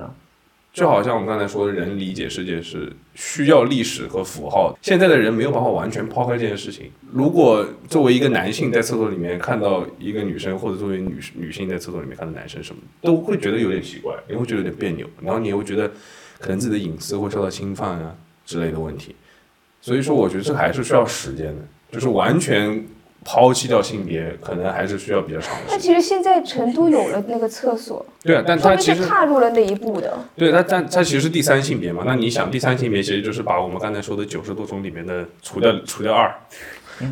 [0.73, 4.77] 就好像我们刚才说，人理解世界是需要历史和符号。
[4.81, 6.91] 现在的人没有办法完全抛开这件事情。
[7.11, 15.89] 如果作为一个男性在厕所里面看到一个女生，或者作为女女性在厕所里面看到男生什么，都会觉得有点奇怪，也会觉得有点别扭，然后你也会觉得
[16.37, 18.15] 可能自己的隐私会受到侵犯啊
[18.45, 19.15] 之类的问题。
[19.81, 21.61] 所以说，我觉得这还是需要时间的，
[21.91, 22.85] 就是完全
[23.23, 25.71] 抛弃掉性别，可能还是需要比较长的时间。
[25.71, 30.17] 那其实现在成都有了那个厕所，对啊，但他其实踏入了那一步的。
[30.35, 32.03] 对他，但他其实是第三性别嘛。
[32.05, 36.33] 那你想，第三性别其实就是把我们刚才说的九十多种里面的除掉除掉二，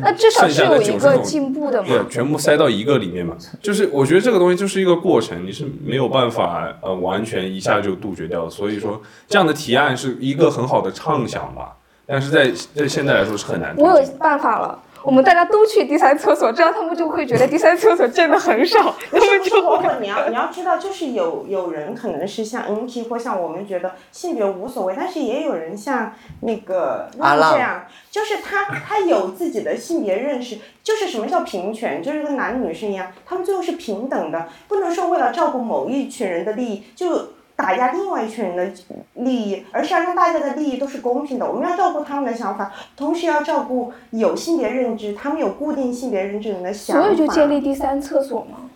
[0.00, 3.36] 那至少是有一个进步的嘛对。，全部塞到一个里面嘛。
[3.60, 8.50] 就是我觉得这个东西就是一个过程，你是没有办法呃完全一下就杜绝掉的。
[8.50, 11.76] 所以说，这样的提案是一个很好的畅想吧，
[12.06, 14.06] 但是在在现在来说是很难我有。
[14.18, 37.35] 办法了，我们大家都去第三厕所，这样他们就会觉得第三厕所真的很少， 他们就包括你要你要知道，就是有有人可能是像 NT 或像我们觉得性别无所谓，但是也有人像那个浪阿浪这样，就是他他有自己的性别认识，就是什么叫平权，就是跟男女生一样，他们最后是平等的，不能说为了照顾某一群人的利益就。
[37.56, 38.70] 打压另外一群人的
[39.14, 41.50] 利益，而是要让大家的利益都是公平的。
[41.50, 47.02] 我们要照顾他们的想法，同时要照顾有性别认知、他们有固定性别认知人的想法。
[47.02, 48.70] 所以就建立第三厕所吗。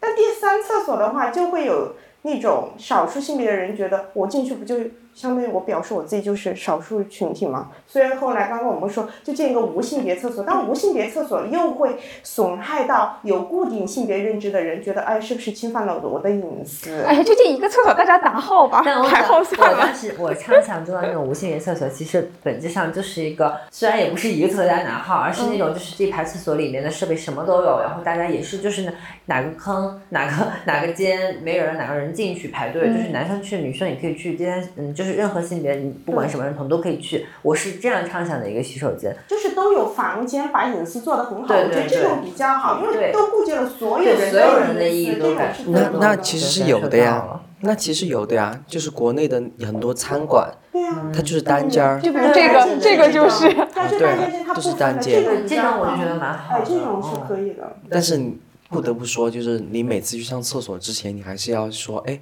[0.00, 4.76] 但第三厕所的话，就会有那种少数性别的人觉得，我进去不就
[5.14, 7.70] 相当于我表示我自己就是少数群体嘛？
[7.86, 17.02] 虽然后来刚刚我们说，就建一个无性别厕所，但无性别厕所又会损害到有固定性别认知的人，觉得哎，是不是侵犯了我的隐私？
[17.02, 19.94] 哎呀，就建一个厕所，大家打号吧，但我排号算了当。
[19.94, 28.92] 时我畅想中的那种无性别厕所，其实本质上就是一个，虽然也不是一个厕所大家拿号，而是那种就是这排厕所里面的设备什么都有，然后大家也是就是哪
[29.26, 39.16] 哪个坑哪个哪个间没有人哪个人进去排队，就是男生去女生也可以去，第三嗯就是任何性别你不管什么认同都可以去，我是这样畅想的一个洗手间。
[39.26, 53.50] 就是都有房间，把隐私做得很好，对我觉得这种比较好，因为对都顾及了所有人所有人的隐私，意义都感那那其实是有的呀，那其实有的呀，就是国内的很多餐馆，对呀、它就是单间儿，就比如这个，这个就是。
[53.72, 57.76] 它是对单间，它不就是单间这种比这种我就觉得蛮好这种是哦可以的。
[57.88, 58.36] 但是你
[58.68, 62.20] 不得不说，就是你每次去上厕所之前，你还是要说，哎，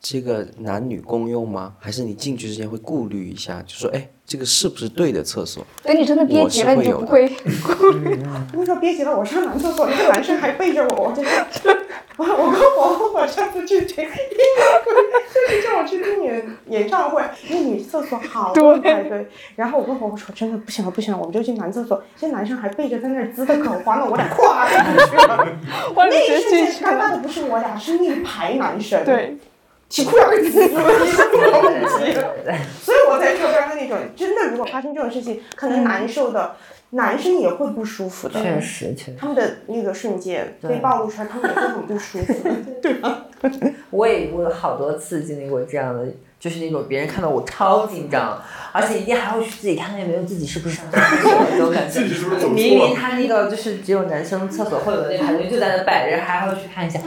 [0.00, 1.74] 这个男女共用吗？
[1.78, 5.64] 还是你进去之前会顾虑一下，就说，哎，这个是不是对的厕所？
[5.82, 7.18] 等你真的憋急了，我是会有的。
[7.18, 7.46] 你就不
[7.86, 8.18] 会。
[8.52, 11.12] 那时候憋急了，我上男厕所，那个男生还背着我，
[12.18, 14.12] 我我我跟我我上次去听音乐
[14.84, 14.92] 会，
[15.34, 25.46] 就是叫我去听演演唱会，那女厕所好多人排队，然后我跟我我说真的不行了不行了，我们就去男厕所，这男生还背着在那儿滋的可欢了，我俩咵进去了，
[25.94, 27.10] 我那一瞬间尴尬。
[27.10, 29.36] 的不是我俩，是那一排男生，，对，
[29.88, 30.74] 起裤衩给自己
[32.82, 36.56] 所以我才说刚刚那种，真的，如果发生这种事情，可能难受的
[36.90, 38.42] 男生也会不舒服的。
[38.42, 39.16] 确实确实。
[39.18, 42.34] 他们的那个瞬间被暴露出来，他们也会很不舒服。
[42.82, 43.26] 对吧？
[43.90, 46.04] 我也我有好多次经历过这样的，
[46.40, 52.00] 就是那种别人看到我超紧张，而且一定还要去自己看看有没有自己是不是上厕所那种感觉。
[52.00, 57.00] 自己是不是走错了明明他那个就是只有男生厕所会有的那排队就在那摆着，还要去看一下。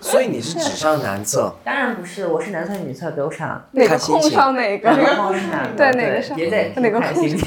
[0.00, 3.62] 所以你是只上男厕，当然不是，我是男厕女厕都上。
[3.72, 4.90] 哪个空看心情上哪个？
[4.90, 5.76] 哪个空上哪个？
[5.76, 7.38] 对哪个上别在哪个空看心。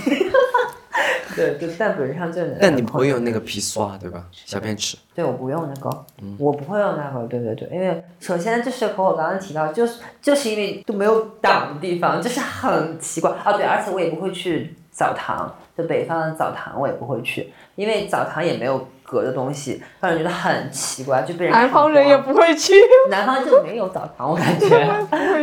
[1.35, 2.55] 对，就但本质上就是。
[2.61, 4.23] 但你不会用那个皮刷对吧？
[4.45, 4.95] 小便池。
[5.15, 13.53] 对，我不用那个，嗯我不会用那个，对对对，因为首先就是和我刚刚提到，就是就是因为都没有挡的地方，就是很奇怪啊。
[13.53, 22.73] 对，而且我也不会去澡堂，就北方的澡堂我也不会去，因为澡堂也没有隔的东西，让人觉得很奇怪，就被人南方人也不，会去。
[23.09, 24.67] 南方就没有澡堂，我感觉，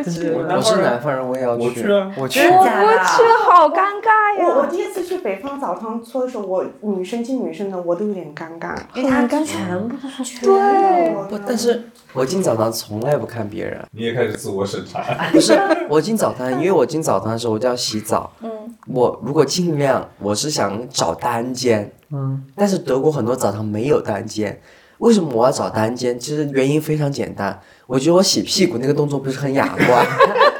[0.02, 1.64] 就是我是南方人，我也要去。
[1.64, 2.40] 我去啊我去。
[2.48, 2.58] 我？
[2.58, 4.66] 不去，好尴尬呀我我！
[4.66, 8.74] 第一次去北方澡堂搓的时候，我女生进女生的，我都有点尴尬。
[8.94, 13.80] 因为它全部都是全对不，但是我进澡堂从来不看别人。
[13.92, 15.02] 你也开始自我审查。
[15.30, 15.58] 不是，
[15.88, 18.32] 我进澡堂，因为我进澡堂的时候我就要洗澡。
[18.40, 18.50] 嗯。
[18.86, 21.92] 我如果尽量，我是想找单间。
[22.12, 22.44] 嗯。
[22.54, 24.60] 但是德国很多澡堂没有单间，
[24.98, 26.18] 为什么我要找单间？
[26.18, 30.06] 其实原因非常简单，我觉得我洗屁股那个动作不是很雅观，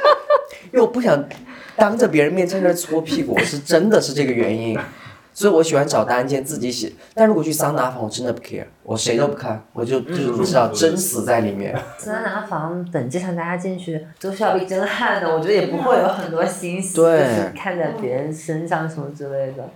[0.71, 1.23] 因为我不想
[1.75, 4.77] 当着别人面在那搓屁股，我是真的是这个原因。
[5.33, 11.73] 所以我喜欢找单间自己洗，但如果去桑拿房，我真的不 care，我谁都不看，我就就是道真死在里面。
[11.97, 19.69] 桑拿房本质上大家进去都是要被震撼的，我觉得也不会有很多心思，对就是看在别人身上什么之类的。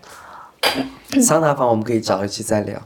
[1.21, 2.81] 桑拿房我们可以找一期再聊。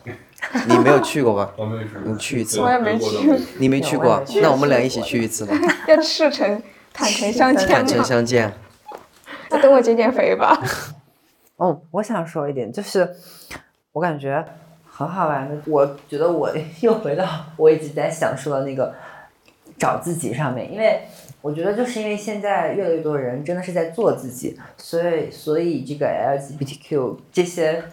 [0.67, 1.51] 你没有去过吧？
[1.57, 3.17] 我没有去过，你去一次我也没去
[3.57, 5.53] 你没去过，那我们俩一起去一次吧，
[5.87, 6.61] 要赤诚、
[6.93, 8.03] 坦诚相见坦诚。
[8.03, 8.53] 相见。
[9.51, 10.61] 那等我减减肥吧。
[11.57, 13.15] 哦，我想说一点，就是
[13.91, 14.43] 我感觉
[14.89, 16.49] 很好玩的，我觉得我
[16.81, 17.27] 又回到
[17.57, 18.93] 我一直在想说的那个
[19.77, 21.01] 找自己上面，因为
[21.41, 27.83] 我觉得就是因为现在越来越多人真的是在做自己，所以所以这个 LGBTQ 这些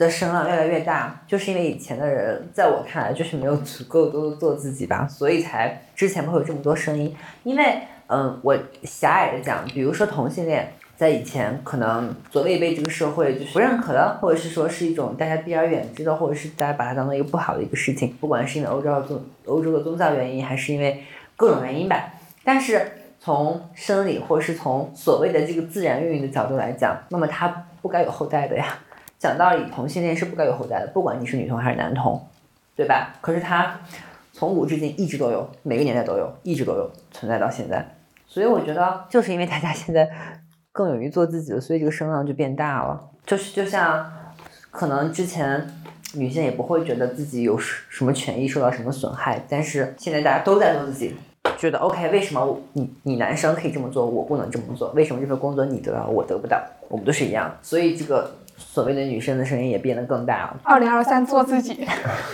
[0.00, 7.14] 的声浪越来越大，就是因为以前的人在我看来就是没有足够多的做自己吧，所以才之前不会有这么多声音。
[7.42, 10.72] 因为嗯，我狭隘的讲，比如说同性恋。
[10.96, 21.02] 在以前，可能所谓被这个社会就是不认可的，或者是说是一种大家避而远之的，或者是大家把它当做一个不好的一个事情，不管是因为欧洲的宗欧洲的宗教原因，还是因为
[21.36, 22.12] 各种原因吧。
[22.44, 22.86] 但是
[23.18, 27.48] 从生理或者是从所谓的这个自然孕育的角度来讲，那么它
[27.80, 28.66] 不该有后代的呀。
[29.20, 32.26] 讲道理，同性恋是不该有后代的，不管你是女同还是男同，
[32.74, 33.14] 对吧？
[33.20, 33.78] 可是它
[34.32, 37.86] 从古至今一直都有，每个年代都有，一直都有存在到现在。
[38.26, 40.10] 所以我觉得，就是因为大家现在
[40.72, 42.98] 更勇于做自己了，所以这个声浪就变大了。
[43.26, 44.10] 就是就像
[44.70, 45.70] 可能之前
[46.14, 51.14] 女性也不会觉得自己有什么权益受到什么损害，但是现在大家都在做自己，
[51.58, 54.90] 觉得 OK，为什么你你男生可以这么做，我不能这么做？
[54.92, 56.58] 为什么这份工作你得到，我得不到？
[56.88, 58.28] 我们都是一样，所以这个
[58.60, 60.60] 所谓的女生的声音也变得更大了。
[60.62, 61.84] 二零二三做自己，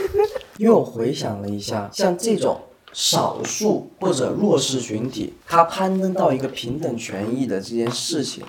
[0.59, 2.61] 又回想了一下，像这种
[2.93, 8.45] 少数或者弱势群体，他攀登到一个平等权益的这件事情，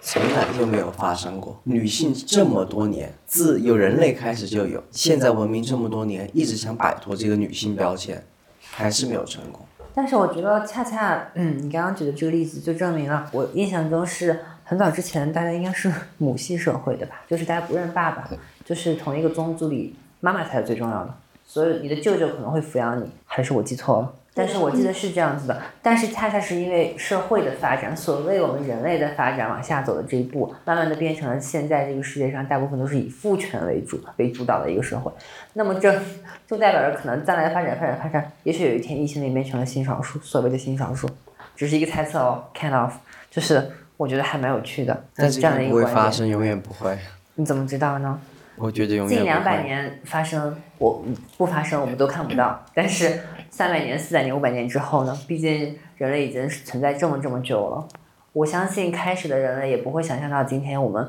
[0.00, 1.60] 从来就没有发生过。
[1.64, 8.24] 女性这么多年，自有人类开始就有，现在文明这么多年，一直想摆脱这个女性标签，
[8.60, 9.60] 还是没有成功。
[9.92, 18.30] 但是我觉得恰恰，嗯，你刚刚举的这个例子就证明了，我印象中是很早之前大家应该是 母系社会的吧，就是大家不认爸爸，
[18.64, 21.12] 就是同一个宗族里妈妈才是最重要的，
[21.44, 24.12] 所以你的舅舅可能会抚养你，还是我记错了？
[24.32, 35.10] 但是我记得是这样子的，但是恰恰是因为社会的发展，所谓我们人类的发展往下走的这一步，慢慢的变成了现在这个世界上大部分都是以父权为主为主导的一个社会。
[35.54, 36.00] 那么这
[36.46, 41.10] 就代表着可能将来发展发展发展，也许有一天异性恋变成了新少数，所谓的新少数，
[41.56, 42.92] 只是一个猜测哦，kind of，
[43.32, 43.68] 就是
[44.00, 45.04] 我觉得还蛮有趣的。
[45.14, 46.98] 但是这样的一会个观点，发生，永远不会。
[47.34, 48.18] 你怎么知道呢？
[48.56, 49.62] 我觉得永远不近两百。
[49.62, 51.04] 年发生，我
[51.36, 53.20] 不发生我们都看不到，但是
[53.50, 55.14] 三百年、四百年、五百年之后呢？
[55.28, 57.86] 毕竟人类已经存在这么这么久了，
[58.32, 61.06] 我相信开始的人类也不会想象到今天我们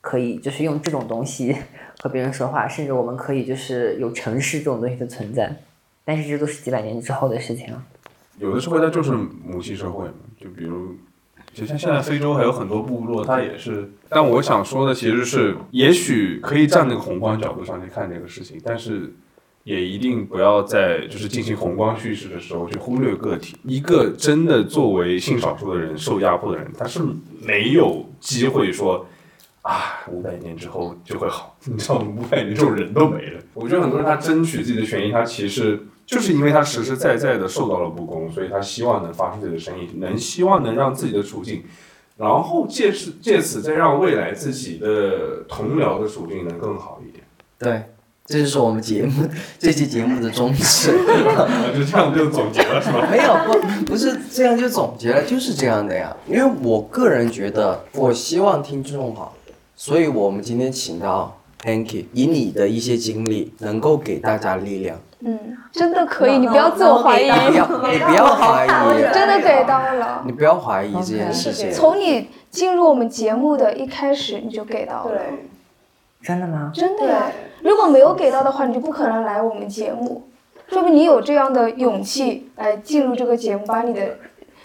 [0.00, 1.54] 可以就是用这种东西
[2.00, 5.54] 和别人说话，甚至我们可以就是有城市这种东西的存在，
[6.02, 7.82] 但是这都是几百年之后的事情了。
[8.38, 10.96] 有的社会它就是母系社会嘛，就比如，
[11.54, 13.90] 就像现在非洲还有很多部落，它也是。
[14.08, 19.12] 但我想说的其实是，也许可以站那个宏观角度上去看这个事情，但是
[19.64, 23.56] 也一定不要在就是进行宏观叙事的时候去忽略个体。
[23.64, 27.00] 一个真的作为性少数的人受压迫的人，他是
[27.44, 29.06] 没有机会说
[29.60, 31.56] 啊，五百年之后就会好。
[31.64, 33.40] 你知道，五百年之后人都没了。
[33.54, 41.62] 我觉得很多人他争取自己的权益，他其实就是因为他实实在在的受到了不公，所以他希望能发出自己的声音，能希望能让自己的处境，
[42.18, 47.24] 然后借此借此再让未来自己的同僚的处境能更好一点。
[47.58, 47.84] 对，
[48.26, 49.26] 这就是我们节目
[49.58, 50.90] 这期节目的宗旨。
[51.36, 53.08] 啊就这样就总结了是吧？
[53.10, 56.14] 没有不不是这样就总结了，就是这样的呀。
[56.26, 59.34] 因为我个人觉得，我希望听众好，
[59.76, 64.98] 所以我们今天请到 Hanky，以你的一些经历，能够给大家力量。
[65.24, 70.22] 嗯，真的可以，你不要自我怀疑，你不要你不要怀疑，真的给到了。
[70.26, 71.70] 你不要怀疑这件事情。
[71.72, 75.20] 从你进入我们节目的一开始，你就给到了，
[76.22, 76.72] 真的吗？
[76.74, 77.30] 真的呀。
[77.62, 80.24] 如果没有给到的话，你就不可能来我们节目，
[80.68, 84.16] 说明你有这样的勇气来进入这个节目，把你的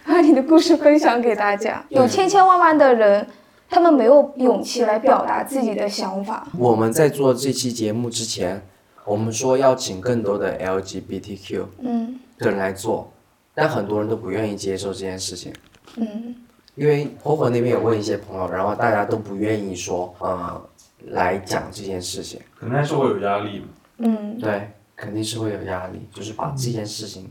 [0.08, 1.84] 把你的故事分享给大家。
[1.90, 3.28] 有千千万万的人，
[3.70, 6.48] 他们没有勇气来表达自己的想法。
[6.58, 8.64] 我们在做这期节目之前，
[9.08, 13.10] 我们说要请更多的 LGBTQ 嗯的人来做，
[13.56, 15.54] 但很多人都不愿意接受这件事情。
[15.96, 16.36] 嗯
[16.76, 20.62] 因为婆婆那边有问一些朋友，然后大家都不愿意说，呃，
[21.08, 22.40] 来讲这件事情。
[22.56, 23.68] 可能还是会有压力嘛。
[23.98, 27.28] 嗯，对，肯定是会有压力，就是把这件事情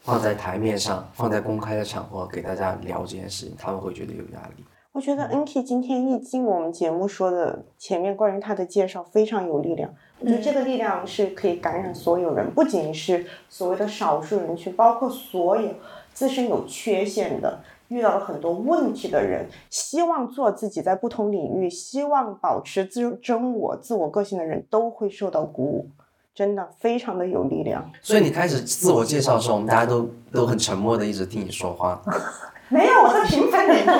[0.00, 4.64] 放在台面上，放在公开的场合给大家聊这件事情，他们会觉得有压力。
[4.92, 15.70] 我觉得 Nk 今天一进我们节目说的前面关于他的介绍非常有力量，我觉得这个力量是可以感染所有人，不仅是所谓的少数人群，包括所有
[16.12, 25.88] 自身有缺陷的、遇到了很多问题的人，希望做自己在不同领域，希望保持自真我、自我个性的人都会受到鼓舞，
[26.34, 27.90] 真的非常的有力量。
[28.02, 32.00] 所以你开始自我介绍的时候，我们大家都都很沉默的一直听你说话。
[32.68, 33.80] 没有，我在评分里。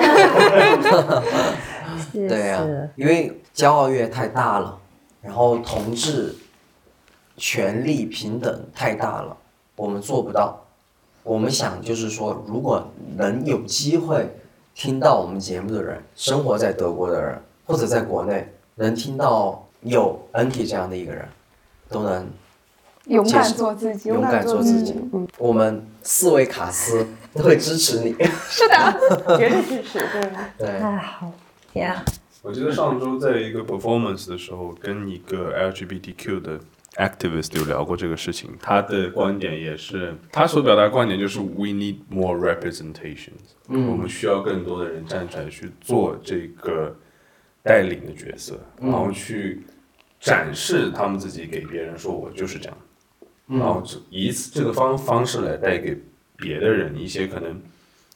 [2.11, 4.79] 是对呀、是因为骄傲越太大了，
[5.21, 6.35] 然后同志
[7.37, 9.37] 权利平等太大了，
[9.75, 10.59] 我们做不到。
[11.23, 12.83] 我们想就是说，如果
[13.15, 14.27] 能有机会
[14.73, 21.27] 听到我们节目的人，生活在德国的人或者在国内，能听到有 Nk 这样的一个人，
[21.89, 22.27] 都能
[23.05, 24.95] 勇敢做自己，勇敢做自己。
[25.37, 28.15] 我们四位卡斯 都会支持你。
[28.49, 30.31] 是的，绝对支持，对。
[30.57, 31.31] 对，太好
[31.73, 32.03] 呀！
[32.43, 36.59] 我记得上周在一个 performance 的时候，跟一个 LGBTQ 的
[36.95, 38.49] activist 有聊过这个事情。
[38.59, 46.95] 他的观点也是，他所表达的观点就是 we need more representations，、我们需要更多的人站出来去做这个
[47.61, 49.61] 带领的角色，然后去
[50.19, 52.77] 展示他们自己给别人说我就是这样，
[53.45, 55.95] 然后以此这个方方式来带给
[56.37, 57.61] 别的人一些可能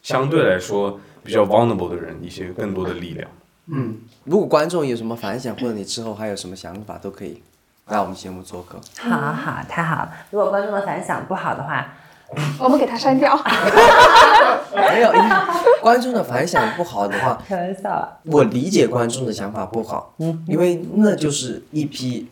[0.02, 3.30] 相对来说比较 vulnerable 的人一些更多的力量。
[3.68, 7.42] 嗯，如果观众有什么反响，或者你之后还有什么想法，都可以
[7.88, 8.80] 来我们节目做客。
[9.00, 10.12] 好好，太好了！
[10.32, 11.88] 如果观众的反响不好的话，
[12.60, 13.36] 我们给他删掉。
[14.76, 15.12] 没有，
[15.82, 18.10] 观众的反响不好的话， 开玩笑啊。
[18.26, 22.28] 我理解观众的想法不好，嗯，因为那就是一批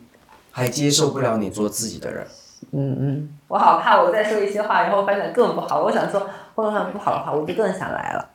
[0.52, 2.28] 还接受不了你做自己的人。
[2.72, 5.84] 嗯嗯，我好怕我再说一些话，然后反响更不好。
[5.84, 8.30] 我想说，观众反响不好的话，我就更想来了。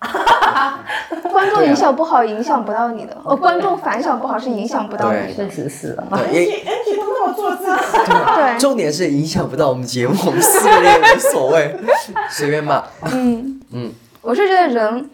[1.30, 3.16] 观众影响不好，影响不到你的。
[3.24, 5.48] 哦，观众反响不好是影响不到你的。
[5.48, 6.04] 确实是的。
[6.10, 11.76] 对，N 也 T N T 都那么做自己，对， 重点是影响不到我们节目，我们四个人也无所谓，
[12.30, 12.82] 随便骂。
[13.12, 15.10] 嗯嗯，我是觉得人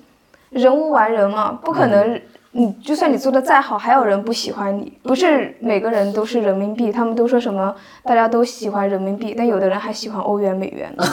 [0.50, 2.20] 人无完人嘛，不可能。
[2.56, 4.96] 你就算你做的再好，还有人不喜欢你。
[5.02, 11.04] 不是每个人都是人民币，他们都说什么大家都喜欢人民币，但有的人还喜欢欧元、美元呢。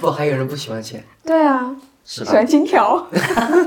[0.00, 1.76] 不，还有人不喜欢钱，对啊，
[2.08, 2.46] 喜欢？
[2.46, 3.06] 金条。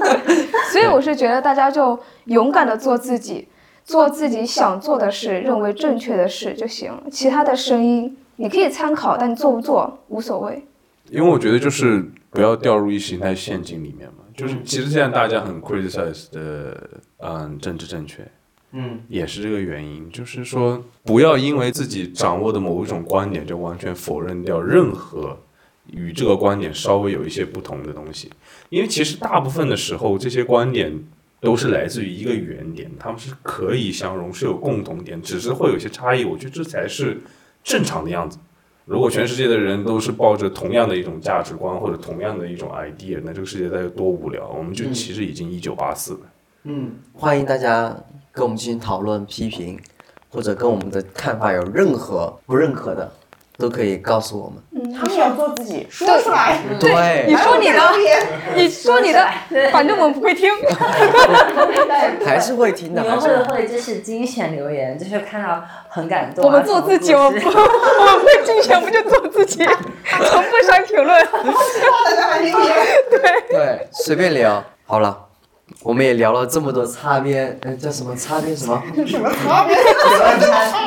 [0.74, 3.48] 所以我是觉得大家就勇敢的做自己，
[3.86, 7.04] 做自己想做的事，认为正确的事就行了。
[7.12, 10.66] 其他的声音你可以参考，但你做不做无所谓。
[11.12, 14.24] 因为我觉得就是不要掉入意识形态陷阱里面嘛。
[14.36, 16.90] 就是其实现在大家很 criticize 的，
[17.20, 18.26] 嗯，政治正确，
[18.72, 20.10] 嗯，也是这个原因。
[20.10, 25.38] 就是说，不要因为自己掌握的某一种观点，就完全否认掉任何
[25.92, 28.30] 与这个观点稍微有一些不同的东西。
[28.70, 30.92] 因为其实大部分的时候，这些观点
[31.40, 36.26] 都是来自于一个原点，他们是可以相融，是有共同点，只是会有一些差异。
[36.26, 37.20] 我觉得这才是
[37.64, 38.38] 正常的样子。
[38.86, 44.48] 如果全世界的人都是抱着同样的一种价值观或者同样的一种 idea，那这个世界该有多无聊？
[44.50, 46.20] 我们就其实已经一九八四了。
[46.64, 47.96] 嗯，欢迎大家
[48.32, 49.80] 跟我们进行讨论、批评，
[50.30, 53.12] 或者跟我们的看法有任何不认可的，
[53.62, 54.94] 都可以告诉我们。
[54.94, 56.58] 他们要做自己，说出来。
[56.80, 57.80] 对，你说你的，
[58.56, 59.30] 你说你的，
[59.72, 60.50] 反正我们不会听。
[62.26, 66.48] 还是会听的，你们会会不会就是精选留言，就是看到很感动啊？
[66.48, 69.64] 我们做自己，我们不，我们不会竞选，不就做自己，
[70.26, 71.28] 从不删评论。
[73.50, 74.64] 对，随便聊。
[74.86, 75.26] 好了，
[75.84, 78.82] 我们也聊了这么多擦边，嗯，叫什么擦边什么？
[79.06, 79.80] 什么擦边？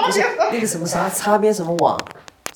[0.05, 0.23] 不是
[0.53, 1.99] 那个什么啥擦边什么网，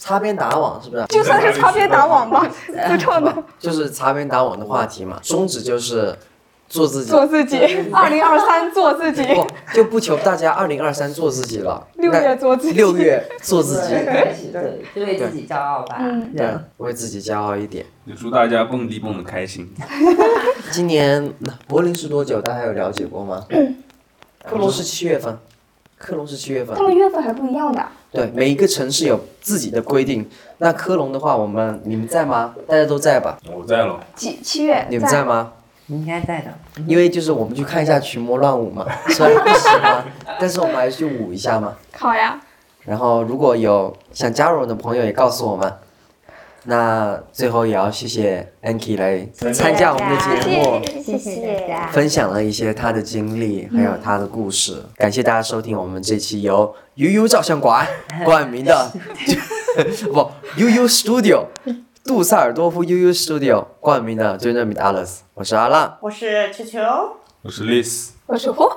[0.00, 1.04] 擦边打网是不是？
[1.08, 2.48] 就算是擦边打网吧，
[2.86, 6.16] 自创的，就是擦边打网的话题嘛，宗旨就是
[6.68, 7.58] 做自己，做自己。
[7.92, 13.94] 二零二三做自己，不就不求大家二零二三做自己了，六月做自己六月做自己，
[14.52, 15.96] 对，就为自己骄傲吧。
[15.98, 17.84] 嗯对，为自己骄傲一点。
[18.04, 19.68] 也祝大家蹦迪蹦的开心。
[20.70, 21.32] 今年
[21.66, 22.40] 柏林是多久？
[22.40, 23.44] 大家有了解过吗？
[24.48, 25.36] 克隆是七月份，
[25.98, 26.84] 克隆是七月份他。
[26.84, 27.84] 们月份还不一样的。
[28.10, 30.28] 对，每一个城市有自己的规定。
[30.58, 32.54] 那科隆的话，我们你们在吗？
[32.66, 33.38] 大家都在吧？
[33.54, 34.86] 我在了，几七月？
[34.88, 35.52] 你们在吗？
[35.88, 36.52] 应该在的。
[36.86, 40.04] 因为就是我们去看一下群魔乱舞嘛，虽然不喜欢，
[40.40, 41.74] 但是我们还是去舞一下嘛。
[41.96, 42.40] 好呀，
[42.84, 45.72] 然后如果有想加入我的朋友，也告诉我们。
[46.70, 51.86] 那最后也要谢谢 Anki 来参加我们的节目，谢谢大家。
[51.90, 54.84] 分享了一些他的经历，还有他的故事。
[54.94, 57.88] 感谢大家收听我们这期由悠悠照相馆
[58.22, 58.92] 冠名的
[60.12, 61.46] 不悠悠 Studio
[62.04, 65.96] 杜塞尔多夫悠悠 Studio 冠名的 i d a l a s 我是阿浪。
[66.02, 66.80] 我是球球，
[67.40, 68.76] 我是 Liz，我是火火。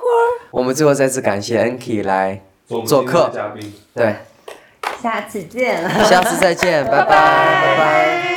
[0.50, 2.42] 我们最后再次感谢 Anki 来
[2.86, 3.70] 做客，嘉宾。
[3.94, 4.16] 对，
[5.02, 5.82] 下次见。
[6.04, 8.32] 下次再见，拜拜，拜拜。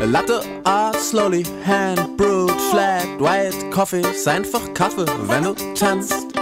[0.00, 6.33] A latte art slowly hand brewed flat white coffee ist einfach Kaffee, wenn du tanzt.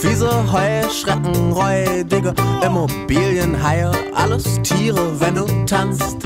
[0.00, 6.18] Fiese Heuschrecken, räudige Immobilienhaie, alles Tiere, wenn du tanzt.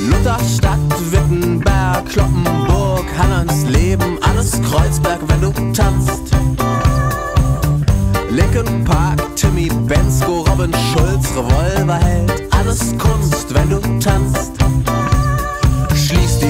[0.00, 0.78] Lutherstadt,
[1.10, 6.22] Wittenberg, Kloppenburg, Hannans Leben, alles Kreuzberg, wenn du tanzt.
[8.30, 14.52] Linkin Park, Timmy Bensko, Robin Schulz, Revolverheld, alles Kunst, wenn du tanzt.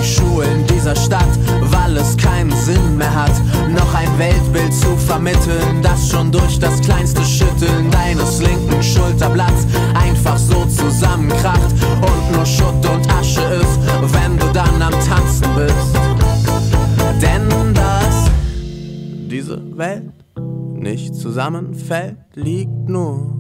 [0.07, 1.29] Schulen dieser Stadt,
[1.63, 3.33] weil es keinen Sinn mehr hat,
[3.69, 10.39] noch ein Weltbild zu vermitteln, das schon durch das kleinste Schütteln deines linken Schulterblatts einfach
[10.39, 13.79] so zusammenkracht und nur Schutt und Asche ist,
[14.15, 15.97] wenn du dann am Tanzen bist.
[17.21, 18.31] Denn dass
[19.29, 20.13] diese Welt
[20.77, 23.37] nicht zusammenfällt, liegt nur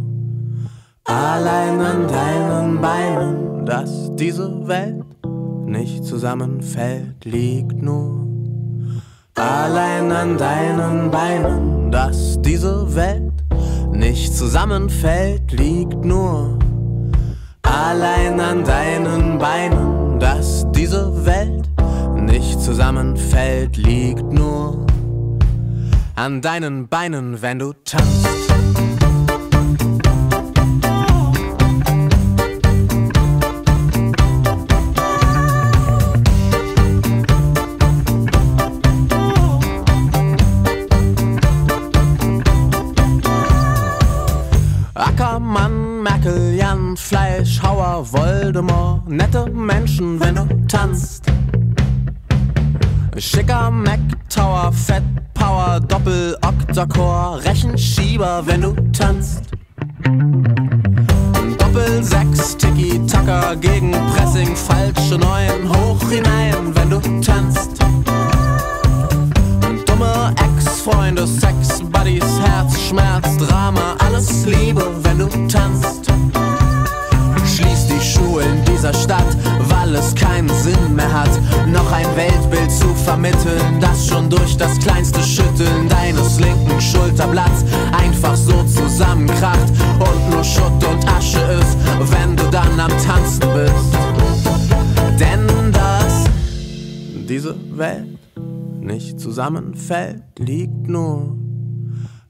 [1.05, 3.67] allein an deinen Beinen.
[3.67, 4.96] Dass diese Welt
[5.67, 8.27] nicht zusammenfällt, liegt nur
[9.35, 11.91] allein an deinen Beinen.
[11.91, 13.33] Dass diese Welt
[13.93, 16.59] nicht zusammenfällt, liegt nur
[17.63, 20.19] allein an deinen Beinen.
[20.19, 21.69] Dass diese Welt
[22.15, 24.87] nicht zusammenfällt, liegt nur
[26.15, 28.56] an deinen Beinen, wenn du tanzt.
[48.47, 51.25] Voldemort, nette Menschen, wenn du tanzt.
[53.17, 53.99] Schicker Mac
[54.29, 55.03] Tower, Fett
[55.35, 59.51] Power, Doppel Octacore, Rechenschieber, wenn du tanzt.
[61.59, 67.73] Doppel sechs Tiki Tacker gegen Pressing, falsche Neun, hoch hinein, wenn du tanzt.
[69.87, 76.06] Dumme Ex-Freunde, Sex, Buddies, Herz, Schmerz, Drama, alles Liebe, wenn du tanzt.
[78.77, 79.37] Dieser Stadt,
[79.71, 81.31] weil es keinen Sinn mehr hat,
[81.67, 88.37] noch ein Weltbild zu vermitteln, das schon durch das kleinste Schütteln deines linken Schulterblatts einfach
[88.37, 91.79] so zusammenkracht und nur Schutt und Asche ist,
[92.13, 93.97] wenn du dann am Tanzen bist.
[95.19, 96.25] Denn dass
[97.27, 98.19] diese Welt
[98.81, 101.35] nicht zusammenfällt, liegt nur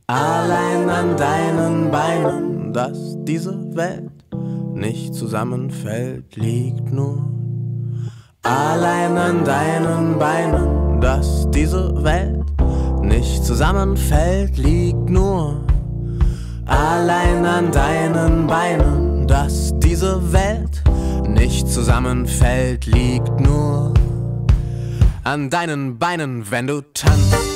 [0.06, 4.12] allein an deinen Beinen, dass diese Welt
[4.77, 7.24] nicht zusammenfällt, liegt nur
[8.43, 12.44] allein an deinen Beinen, dass diese Welt
[13.03, 15.65] nicht zusammenfällt, liegt nur
[16.66, 20.82] allein an deinen Beinen, dass diese Welt
[21.27, 23.94] nicht zusammenfällt, liegt nur
[25.24, 27.56] an deinen Beinen, wenn du tanzt.